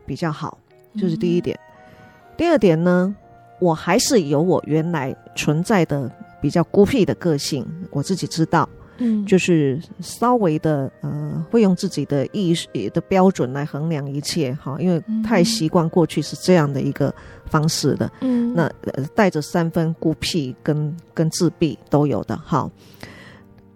[0.07, 0.59] 比较好，
[0.97, 1.59] 就是第一点。
[1.59, 3.15] 嗯、第二点呢，
[3.59, 6.11] 我还是有我原来存在的。
[6.43, 8.69] 比较孤僻的个性，我自己知道，
[9.03, 17.13] 嗯，就是稍微的呃，会用自己的意识的标准来衡量一切，哈，因为太习惯过去是这样的一个
[17.47, 22.71] 方式的，嗯，那呃，带着三分孤僻跟跟自闭都有的，好，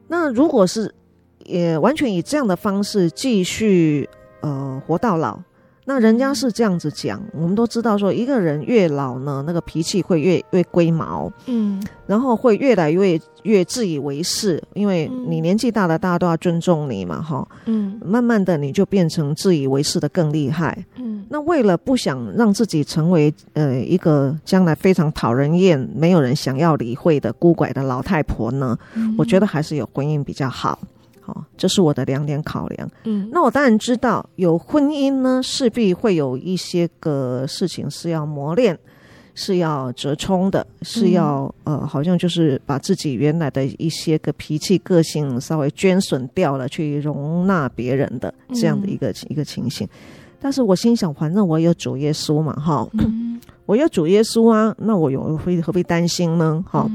[0.08, 0.94] 那如果是
[1.44, 4.08] 也完全以这样的方式继续
[4.40, 5.40] 呃活到老。
[5.88, 30.76] 那人家是这样子讲，我们都知道说，一个人越老呢，那个脾气会越越龟毛，嗯，然后会越来越越自以为是，因为你年纪大了，大家都要尊重你嘛，哈，嗯，慢慢的你就变成自以为是的更厉害，嗯，那为了不想让自己成为呃一个将来非常讨人厌、没有人想要理会的孤拐的老太婆呢，嗯，我觉得还是有婚姻比较好。
[31.26, 32.88] 好，这是我的两点考量。
[33.02, 38.78] 嗯，那我当然知道，有婚姻呢，势必会有一些个事情是要磨练，
[39.34, 49.88] 是要折冲的，是要、嗯、呃，好像就是把自己原来的一些个脾气、个性稍微捐损掉了，去容纳别人的这样的一个、嗯、一个情形。
[50.40, 56.64] 但是我心想，反正我有主耶稣嘛，哈，嗯、我有主耶稣啊，那我有何何必担心呢？
[56.70, 56.88] 哈。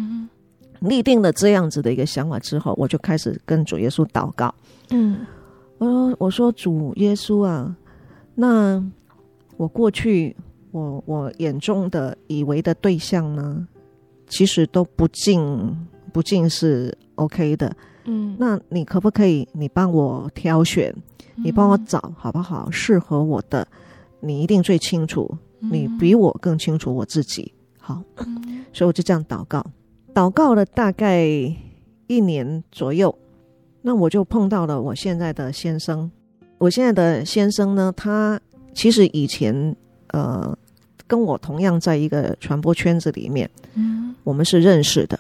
[0.82, 4.54] 嗯立定了这样子的一个想法之后，我就开始跟主耶稣祷告。
[4.90, 5.26] 嗯，
[5.78, 7.76] 我说：“我说主耶稣啊，
[8.34, 8.84] 那
[9.58, 10.36] 我过去
[10.72, 13.68] 我我眼中的以为的对象呢，
[14.28, 15.40] 其实都不尽
[16.12, 17.72] 不尽是 OK 的。
[18.06, 20.92] 嗯，那你可不可以你帮我挑选，
[21.36, 22.72] 你帮我找好不好？
[22.72, 23.68] 适合我的，
[24.20, 27.54] 你一定最清楚，你比我更清楚我自己。
[27.80, 28.02] 好，
[28.74, 29.64] 所以我就这样祷告。”
[30.14, 31.24] 祷告了大概
[32.08, 33.18] 一年左右，
[33.82, 36.12] 那我就碰到了我现在的先生。
[36.58, 38.40] 我现在的先生呢，他
[38.74, 39.76] 其实以前
[40.10, 40.56] 呃
[41.08, 45.20] 跟我同样在一个传播圈子里面，嗯，我们是认识的，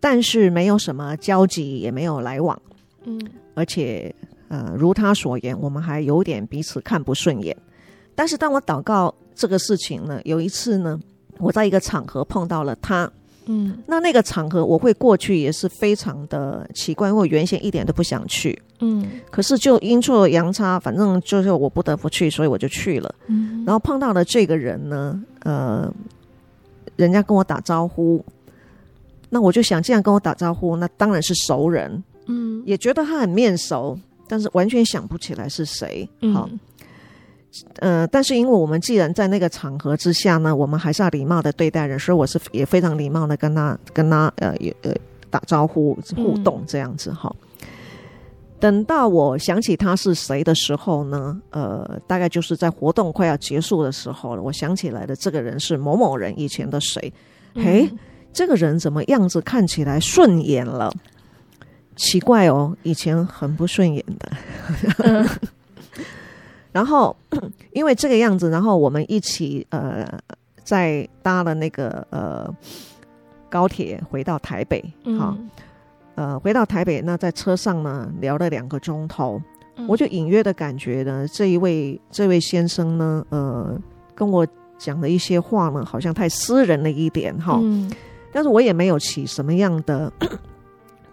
[0.00, 2.60] 但是没有什么交集，也没有来往，
[3.04, 3.20] 嗯，
[3.54, 4.12] 而且
[4.48, 7.56] 呃如他所言，我们还有点彼此看不顺眼。
[8.14, 10.98] 但是当我祷告这个事情呢，有一次呢，
[11.38, 13.12] 我在一个场合碰到了他。
[13.46, 18.60] 嗯，那那个场合我会过去也是非常的奇怪，因为我原先一点都不想去。
[18.80, 23.14] 嗯，可是就阴错阳差，反正就是我不得不去，所以我就去了。
[23.26, 25.92] 嗯，然后碰到了这个人呢，呃，
[26.96, 28.24] 人家跟我打招呼，
[29.30, 32.02] 那我就想，既然跟我打招呼，那当然是熟人。
[32.26, 36.08] 嗯，也觉得他很面熟，但是完全想不起来是谁。
[36.34, 36.48] 好。
[36.50, 36.58] 嗯
[37.78, 44.92] 呃，但是因为我们既然在那个场合之下呢，我们还是要礼貌的对待人，所以我是也非常礼貌的跟他跟他呃呃
[45.30, 47.34] 打招呼互动这样子哈。
[47.60, 47.68] 嗯、
[48.58, 54.42] 等到我想起他是谁的时候呢，呃，大概就是在活动快要结束的时候了。
[54.42, 57.12] 我想起来的这个人是某某人以前的谁？
[57.54, 57.98] 嘿，嗯、
[58.32, 60.92] 这个人怎么样子看起来顺眼了？
[61.96, 64.32] 奇怪哦，以前很不顺眼的。
[65.04, 65.26] 嗯
[66.76, 67.16] 然后，
[67.72, 70.06] 因为这个样子，然后我们一起呃，
[70.62, 72.54] 在搭了那个呃
[73.48, 74.84] 高铁回到台北，
[75.18, 75.50] 好、嗯，
[76.16, 79.40] 呃，回到台北，那在车上呢聊了两个钟头，
[79.76, 83.80] 嗯、我就隐约的感觉呢，这一位这位先生呢，呃，
[84.14, 84.46] 跟我
[84.76, 87.90] 讲的一些话呢，好像太私人了一点哈，嗯、
[88.30, 90.12] 但是我也没有起什么样的。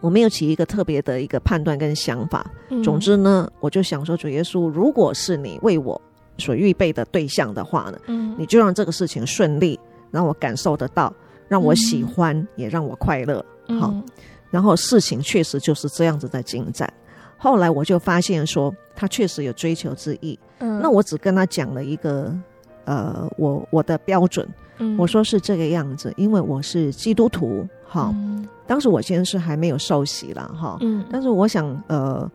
[0.04, 2.46] 我没有起一个特别的一个判断跟想法。
[2.70, 6.00] 嗯、总之呢，我就想说，主耶稣，如果是你为我
[6.38, 9.80] 所预备的对象的话呢，嗯、你就让这个事情顺利，
[10.12, 11.14] 让我感受得到，
[11.48, 13.38] 让我喜欢，嗯、也让我快乐。
[13.80, 14.04] 好，嗯、
[14.52, 16.92] 然后事情确实就是这样子在进展。
[17.38, 20.38] 后来我就发现说，他确实有追求之意。
[20.60, 22.36] 嗯，那我只跟他讲了一个，
[22.84, 24.46] 呃，我我的标准。
[24.80, 27.66] 嗯，我说是这个样子，因为我是基督徒。
[27.94, 32.28] 好，嗯、当时我先是还没有受洗了哈，嗯，但是我想，呃，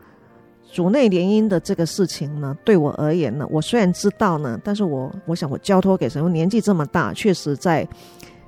[0.72, 7.84] 主内联姻的这个事情呢，对我而言呢，我虽然知道呢，但是我我想我交托给神，我年纪这么大，确实在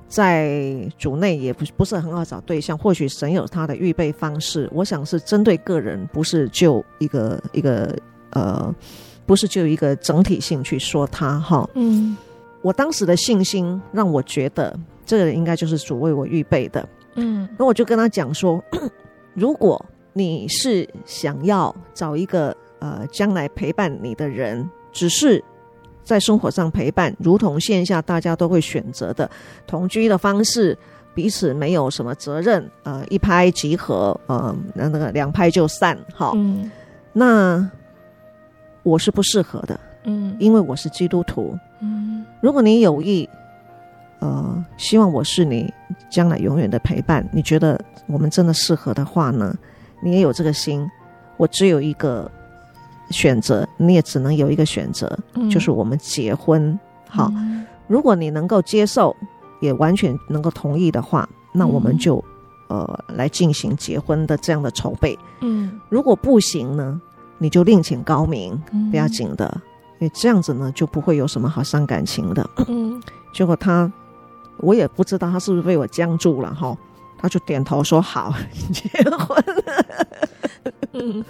[0.07, 7.93] 在主内也不不是很好找对象，或许神有他的预备方式，我想是针对个人，不是就一个一个
[8.31, 8.73] 呃，
[9.27, 12.17] 不是就一个整体性去说他哈，嗯，
[12.63, 16.89] 我当时的信心让我觉得这个人应该就是主为我预备的。
[17.15, 18.63] 嗯，那我就跟他讲说，
[19.35, 25.43] 如果你是想要找一个呃将来陪伴你的人，只是
[26.03, 29.31] 在生活上陪伴，如同线下大家都会选择的
[29.67, 30.77] 同居的方式，
[31.15, 36.71] 彼此没有什么责任，呃，一拍即合，呃，那那个两拍就散，哈，嗯，
[37.13, 37.71] 那
[38.83, 43.29] 我是不适合的，嗯，因为我是基督徒，嗯，如果你有意。
[44.21, 45.73] 呃，希望我是你
[46.11, 47.27] 将来永远的陪伴。
[47.33, 49.55] 你觉得我们真的适合的话呢？
[50.03, 50.89] 你也有这个心，
[51.37, 52.31] 我只有一个
[53.11, 56.79] 选择，你也只能有一个选择，嗯、就是我们结婚。
[57.07, 59.15] 好，嗯、如果你能够接受，
[59.61, 62.23] 也完全能够同意的话，那我们就、
[62.69, 65.19] 嗯、呃来进行结婚的这样的筹备。
[65.41, 66.99] 嗯，如果不行呢，
[67.39, 68.59] 你就另请高明，
[68.91, 69.61] 不要紧的，
[69.99, 72.49] 因为这样子呢就不会有什么好伤感情的。
[72.69, 73.03] 嗯，
[73.35, 73.91] 结果他。
[74.63, 76.77] 我也不知道他是不是被我僵住了哈，
[77.19, 78.35] 他就点头说好
[78.73, 79.45] 结婚。
[80.93, 81.25] 嗯，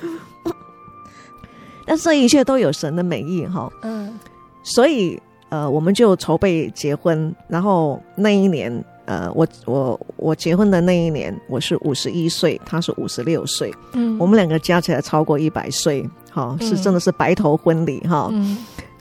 [1.87, 3.71] 但是这一切都有神的美意哈。
[3.83, 4.19] 嗯，
[4.63, 7.35] 所以呃，我们就筹备结婚。
[7.49, 13.73] 然后那一年，呃，我我我结婚的那一年，我是五十一岁，他是五十六岁。
[13.93, 18.29] 嗯，我们两个加起来超过一百岁，哈，是真的是白头婚礼哈。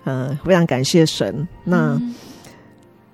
[0.05, 1.47] 嗯，非常感谢神。
[1.63, 1.99] 那。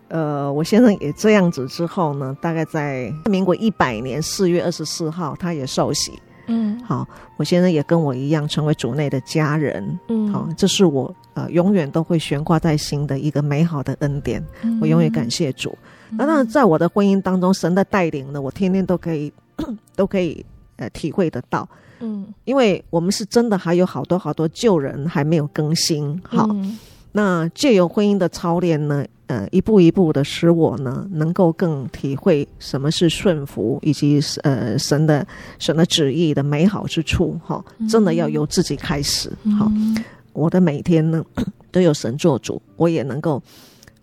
[0.08, 6.12] 呃，我先生也这样子之后呢，大概在民国一百年四月二十四号，他也受洗。
[6.48, 10.00] 嗯，好，我先生也跟我一样成为主内的家人。
[10.10, 14.44] 嗯，好，这是我呃永远都会悬挂在心的一个美好的恩典。
[14.62, 15.76] 嗯，我永远感谢主。
[16.12, 19.34] 那，那在我的婚姻当中，神的带领呢，我天天都可以
[19.96, 20.46] 都可以
[20.76, 21.68] 呃体会得到。
[22.00, 26.22] 嗯，因为我们是真的还有好多好多旧人还没有更新。
[26.24, 26.78] 好，嗯，
[27.18, 35.26] 那借由婚姻的操练呢，呃，一步一步的使我呢，能够更体会什么是顺服，以及呃神的
[35.58, 37.40] 神的旨意的美好之处。
[37.42, 39.30] 哈，真的要由自己开始。
[39.58, 40.04] 好，嗯，
[40.34, 41.24] 我的每天呢
[41.72, 43.42] 都有神做主，我也能够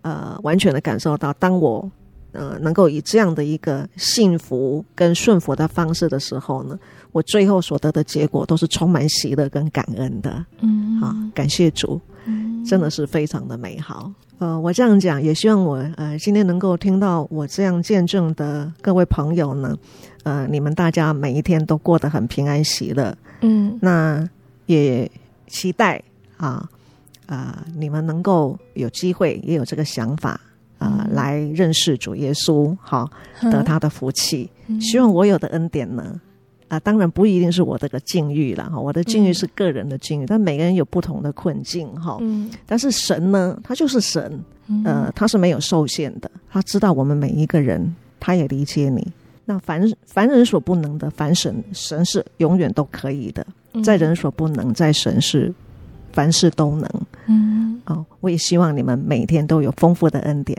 [0.00, 1.86] 呃完全的感受到，当我
[2.32, 6.78] 呃能够以这样的一个幸福跟顺服的方式的时候呢，
[7.12, 10.42] 我最后所得的结果都是充满喜乐跟感恩的。
[10.62, 12.00] 嗯，好，感谢主。
[12.64, 14.12] 真的是非常的美好。
[14.39, 19.77] 呃，我这样讲，也希望我呃今天能够听到我这样见证的各位朋友呢，
[20.25, 23.16] 呃，你们大家每一天都过得很平安喜乐。
[23.41, 24.29] 嗯，那
[24.66, 25.09] 也
[25.47, 26.03] 期待
[26.37, 26.68] 啊
[27.27, 30.41] 啊、呃，你们能够有机会也有这个想法
[30.79, 33.09] 啊、呃，来认识主耶稣，好
[33.43, 34.51] 得他的福气。
[34.66, 36.20] 嗯、希望我有的恩典呢。
[36.73, 42.16] 啊，当然不一定是我这个境遇了哈，我的境遇是个人的境遇，嗯、但每个人有不同的困境哈。
[42.23, 44.43] 嗯，但是神呢，他就是神，
[44.83, 49.07] 呃，他是没有受限的，他知道我们每一个人，他也理解你。
[49.45, 53.47] 那凡凡人所不能的，凡神神是永远都可以的，
[53.85, 55.53] 在人所不能，在神是
[56.11, 56.89] 凡事都能。
[57.27, 60.59] 嗯，哦，我也希望你们每天都有丰富的恩典，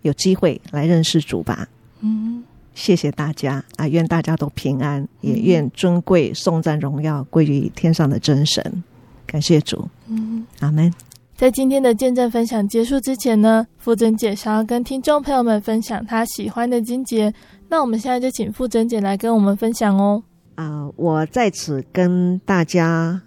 [0.00, 1.68] 有机会来认识主吧。
[2.00, 2.29] 嗯。
[2.74, 3.86] 谢谢大家啊！
[3.86, 8.82] 愿大家都平安，也愿尊贵、颂赞、荣耀归于天上的真神。
[9.26, 10.92] 感谢主，嗯，阿门。
[11.36, 17.32] 在今天的见证分享结束之前呢，傅珍姐想要跟听众朋友们分享她喜欢的经节。
[17.68, 20.22] 那我们现在就请傅珍姐来跟我们分享哦。
[20.54, 22.86] 啊、呃，我在此跟大家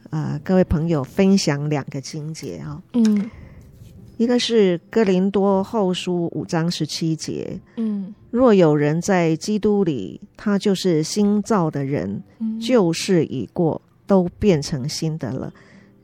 [0.10, 2.82] 啊、呃，各位朋友分享两个经节啊、哦。
[2.94, 3.30] 嗯。
[4.24, 12.24] 一个是哥林多后书五章十七节，嗯，若有人在基督里，他就是新造的人，
[12.58, 15.54] 旧事已过，都变成新的了。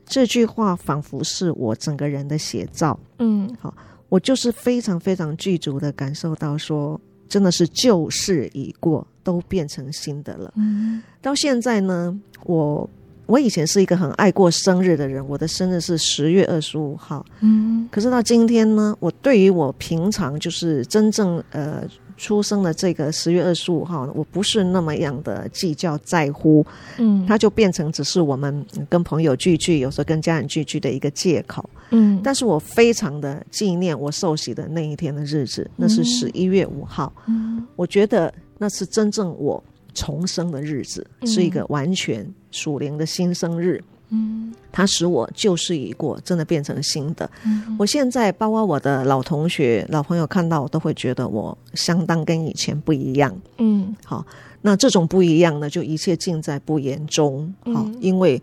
[0.04, 3.74] 这句话仿佛是我整个人的写照，嗯，好，
[4.10, 10.52] 我就是非常非常具足的感受到说，真的是旧事已过，都变成新的了。
[10.56, 12.86] 嗯，到现在呢，我。
[13.30, 17.24] 我以前是一个很爱过生日的人，我的生日是十月二十五号。
[17.38, 21.84] 嗯，可是到今天呢，我对于我平常就是真正呃
[22.16, 26.66] 出生的这个十月二十五号呢，我不是那么样的计较在乎。
[26.98, 31.70] 嗯，它就变成只是我们跟朋友聚聚，有时候跟家人聚聚的一个借口。
[31.90, 37.12] 嗯，但是我非常的纪念我受洗的那一天的日子，那是十一月五号。
[37.28, 39.62] 嗯，我觉得那是真正我。
[39.94, 47.30] 重生的日子是一个完全属灵的新生日，嗯，它使我旧事已过，真的变成新的。
[47.44, 53.34] 嗯，我现在包括我的老同学、老朋友看到我都会觉得我相当跟以前不一样。
[53.58, 54.24] 嗯，好，
[54.62, 57.52] 那这种不一样呢，就一切尽在不言中。
[57.72, 58.40] 好，因为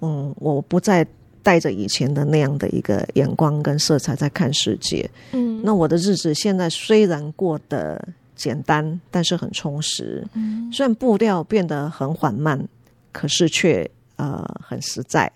[0.00, 1.06] 嗯，我不再
[1.42, 5.08] 带着以前的那样的一个眼光跟色彩在看世界。
[5.32, 8.08] 嗯，那我的日子现在虽然过得。
[8.40, 10.26] 简单，但是很充实。
[10.32, 12.66] 嗯，虽然步调变得很缓慢，
[13.12, 15.30] 可是却呃很实在，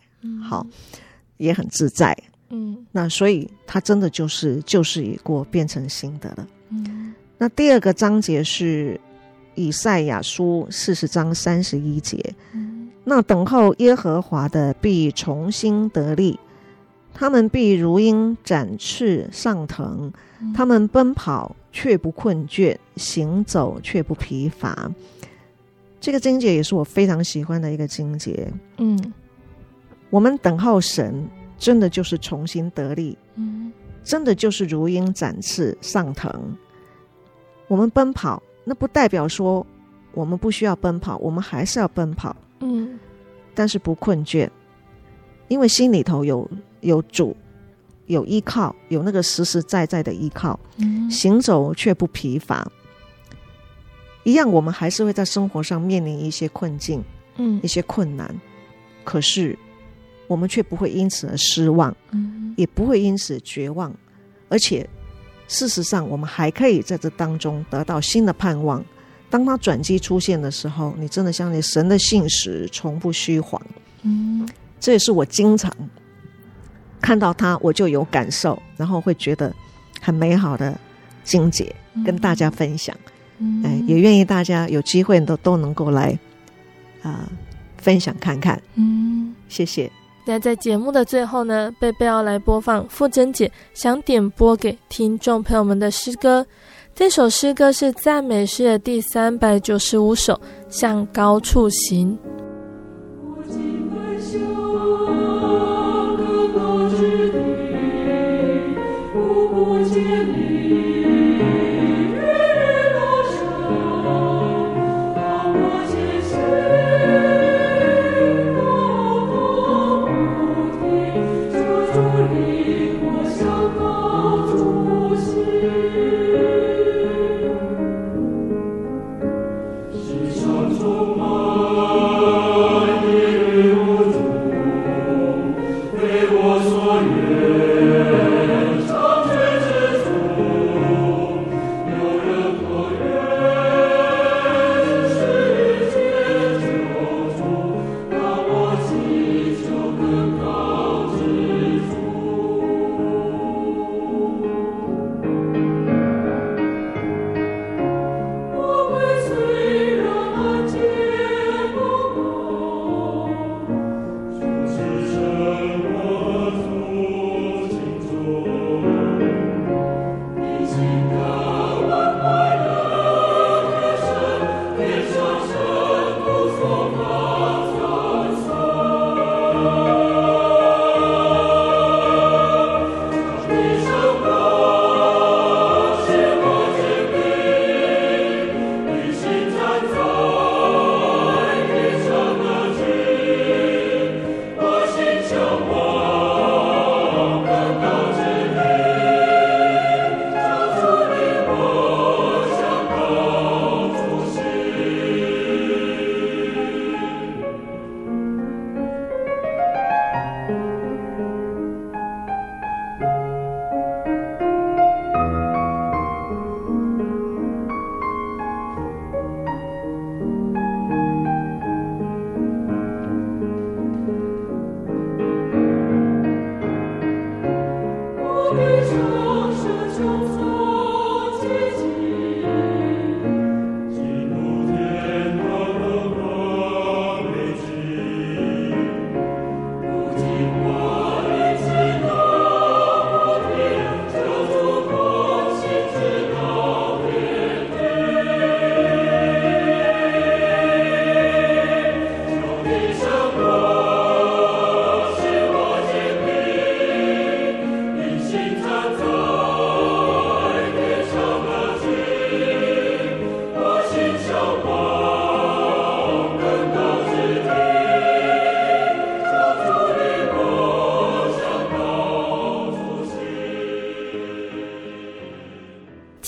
[0.49, 0.67] 好，
[1.37, 2.17] 也很自在。
[2.49, 6.49] 嗯，那所以它真的就是旧事已过，变成新的了。
[6.71, 8.99] 嗯，那第二个章节是
[9.55, 12.35] 以赛亚书四十章三十一节。
[12.53, 16.39] 嗯，那等候耶和华的必重新得力。
[17.17, 20.13] 他们必如鹰展翅上腾，
[20.53, 24.89] 他们奔跑却不困倦，行走却不疲乏。
[26.01, 28.49] 这个经节也是我非常喜欢的一个经节。
[28.79, 29.13] 嗯，
[30.09, 33.19] 我们等候神，真的就是重新得力。
[33.35, 33.73] 嗯，
[34.05, 36.31] 真的就是如鹰展翅上腾。
[37.67, 39.67] 我们奔跑，那不代表说
[40.13, 42.37] 我们不需要奔跑，我们还是要奔跑。
[42.61, 42.97] 嗯，
[43.53, 44.49] 但是不困倦，
[45.49, 46.49] 因为心里头有。
[46.85, 47.35] 有主，
[48.07, 52.71] 有依靠，有那个实实在在的依靠，嗯、行走却不疲乏。
[54.25, 57.03] 一样，我们还是会在生活上面临一些困境，
[57.37, 58.35] 嗯，一些困难，
[59.05, 59.59] 可是
[60.27, 63.95] 我们却不会因此而失望，嗯，也不会因此绝望，
[64.49, 64.89] 而且
[65.47, 68.83] 事实上，我们还可以在这当中得到新的盼望。
[69.29, 73.61] 当他转机出现的时候，你真的相信神的信实从不虚谎，
[74.03, 74.49] 嗯，
[74.79, 75.71] 这也是我经常。
[77.05, 79.55] 看到他，我就有感受，然后会觉得
[80.01, 80.75] 很美好的
[81.23, 81.71] 经节
[82.03, 82.97] 跟大家分享。
[83.37, 86.19] 嗯，哎，也愿意大家有机会都都能够来
[87.03, 87.29] 啊、呃、
[87.77, 88.59] 分享看看。
[88.77, 89.91] 嗯，谢谢。
[90.25, 96.47] 那在节目的最后呢，贝贝要来播放傅珍姐想点播给听众朋友们的诗歌。
[96.95, 100.33] 这首诗歌是赞美诗的第三百九十五首，
[100.71, 102.17] 《向高处行》。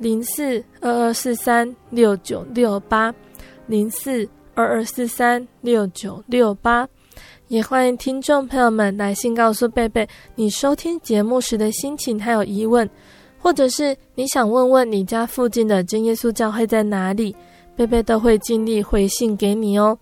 [0.00, 3.14] 零四二二四三六九六八
[3.66, 6.88] 零四二二四三六九六八。
[7.48, 12.88] 也欢迎听众朋友们来信告诉贝贝你收听节目时的心情还有疑问，
[13.38, 17.36] 或者是你想问问你家附近的真耶稣教会在哪里，
[17.76, 19.98] 贝贝都会尽力回信给你哦。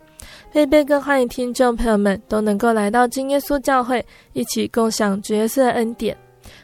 [0.53, 6.17] 贝贝更欢迎听众朋友们都能够来到真耶稣教会，一起共享主耶稣的恩典。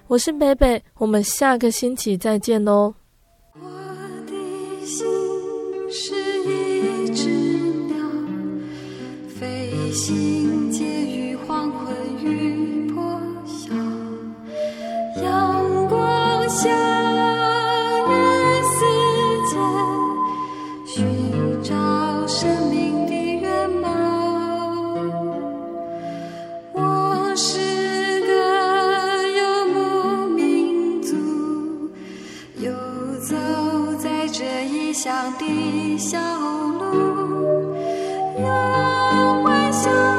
[0.06, 2.94] 我是贝贝，我们下个星期再见喽。
[3.56, 3.68] 我
[4.26, 5.06] 的心
[5.88, 7.28] 是一只
[7.86, 7.96] 鸟，
[9.28, 13.72] 飞行介于黄昏与破晓，
[15.22, 17.03] 阳光下。
[35.98, 37.74] 小路，
[38.38, 40.13] 有微笑。